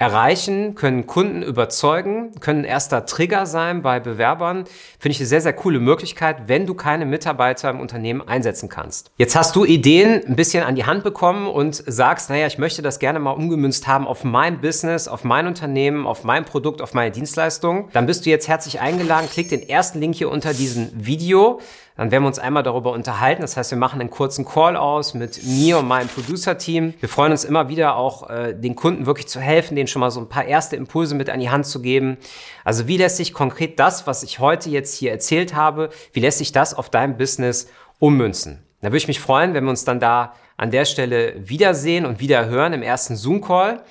erreichen, 0.00 0.74
können 0.76 1.06
Kunden 1.06 1.42
überzeugen, 1.42 2.32
können 2.40 2.64
erster 2.64 3.04
Trigger 3.04 3.44
sein 3.44 3.82
bei 3.82 4.00
Bewerbern. 4.00 4.64
Finde 4.98 5.12
ich 5.12 5.20
eine 5.20 5.26
sehr, 5.26 5.42
sehr 5.42 5.52
coole 5.52 5.78
Möglichkeit, 5.78 6.44
wenn 6.48 6.64
du 6.64 6.72
keine 6.72 7.04
Mitarbeiter 7.04 7.68
im 7.68 7.80
Unternehmen 7.80 8.26
einsetzen 8.26 8.70
kannst. 8.70 9.10
Jetzt 9.18 9.36
hast 9.36 9.54
du 9.56 9.66
Ideen 9.66 10.22
ein 10.26 10.36
bisschen 10.36 10.64
an 10.64 10.74
die 10.74 10.86
Hand 10.86 11.04
bekommen 11.04 11.46
und 11.46 11.84
sagst, 11.86 12.30
naja, 12.30 12.46
ich 12.46 12.56
möchte 12.56 12.80
das 12.80 12.98
gerne 12.98 13.18
mal 13.18 13.32
umgemünzt 13.32 13.86
haben 13.86 14.06
auf 14.06 14.24
mein 14.24 14.62
Business, 14.62 15.06
auf 15.06 15.22
mein 15.22 15.46
Unternehmen, 15.46 16.06
auf 16.06 16.24
mein 16.24 16.46
Produkt, 16.46 16.80
auf 16.80 16.94
meine 16.94 17.10
Dienstleistung. 17.10 17.90
Dann 17.92 18.06
bist 18.06 18.24
du 18.24 18.30
jetzt 18.30 18.48
herzlich 18.48 18.80
eingeladen. 18.80 19.28
Klick 19.30 19.50
den 19.50 19.68
ersten 19.68 20.00
Link 20.00 20.14
hier 20.14 20.30
unter 20.30 20.54
diesem 20.54 20.88
Video. 20.94 21.60
Dann 22.00 22.10
werden 22.10 22.22
wir 22.22 22.28
uns 22.28 22.38
einmal 22.38 22.62
darüber 22.62 22.92
unterhalten. 22.92 23.42
Das 23.42 23.58
heißt, 23.58 23.72
wir 23.72 23.76
machen 23.76 24.00
einen 24.00 24.08
kurzen 24.08 24.46
Call 24.46 24.74
aus 24.74 25.12
mit 25.12 25.44
mir 25.44 25.76
und 25.76 25.86
meinem 25.86 26.08
Producer-Team. 26.08 26.94
Wir 26.98 27.08
freuen 27.10 27.30
uns 27.30 27.44
immer 27.44 27.68
wieder 27.68 27.96
auch, 27.96 28.30
äh, 28.30 28.54
den 28.54 28.74
Kunden 28.74 29.04
wirklich 29.04 29.28
zu 29.28 29.38
helfen, 29.38 29.76
denen 29.76 29.86
schon 29.86 30.00
mal 30.00 30.10
so 30.10 30.18
ein 30.18 30.30
paar 30.30 30.46
erste 30.46 30.76
Impulse 30.76 31.14
mit 31.14 31.28
an 31.28 31.40
die 31.40 31.50
Hand 31.50 31.66
zu 31.66 31.82
geben. 31.82 32.16
Also 32.64 32.88
wie 32.88 32.96
lässt 32.96 33.18
sich 33.18 33.34
konkret 33.34 33.78
das, 33.78 34.06
was 34.06 34.22
ich 34.22 34.38
heute 34.38 34.70
jetzt 34.70 34.94
hier 34.94 35.10
erzählt 35.10 35.54
habe, 35.54 35.90
wie 36.14 36.20
lässt 36.20 36.38
sich 36.38 36.52
das 36.52 36.72
auf 36.72 36.88
dein 36.88 37.18
Business 37.18 37.68
ummünzen? 37.98 38.62
Da 38.80 38.86
würde 38.86 38.96
ich 38.96 39.08
mich 39.08 39.20
freuen, 39.20 39.52
wenn 39.52 39.64
wir 39.64 39.70
uns 39.70 39.84
dann 39.84 40.00
da 40.00 40.32
an 40.56 40.70
der 40.70 40.86
Stelle 40.86 41.34
wiedersehen 41.36 42.06
und 42.06 42.18
wieder 42.18 42.46
hören 42.46 42.72
im 42.72 42.82
ersten 42.82 43.14
Zoom-Call. 43.14 43.74
Dann 43.74 43.82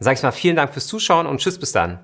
sage 0.00 0.16
ich 0.16 0.22
mal 0.24 0.32
vielen 0.32 0.56
Dank 0.56 0.72
fürs 0.72 0.88
Zuschauen 0.88 1.28
und 1.28 1.38
tschüss 1.38 1.60
bis 1.60 1.70
dann. 1.70 2.00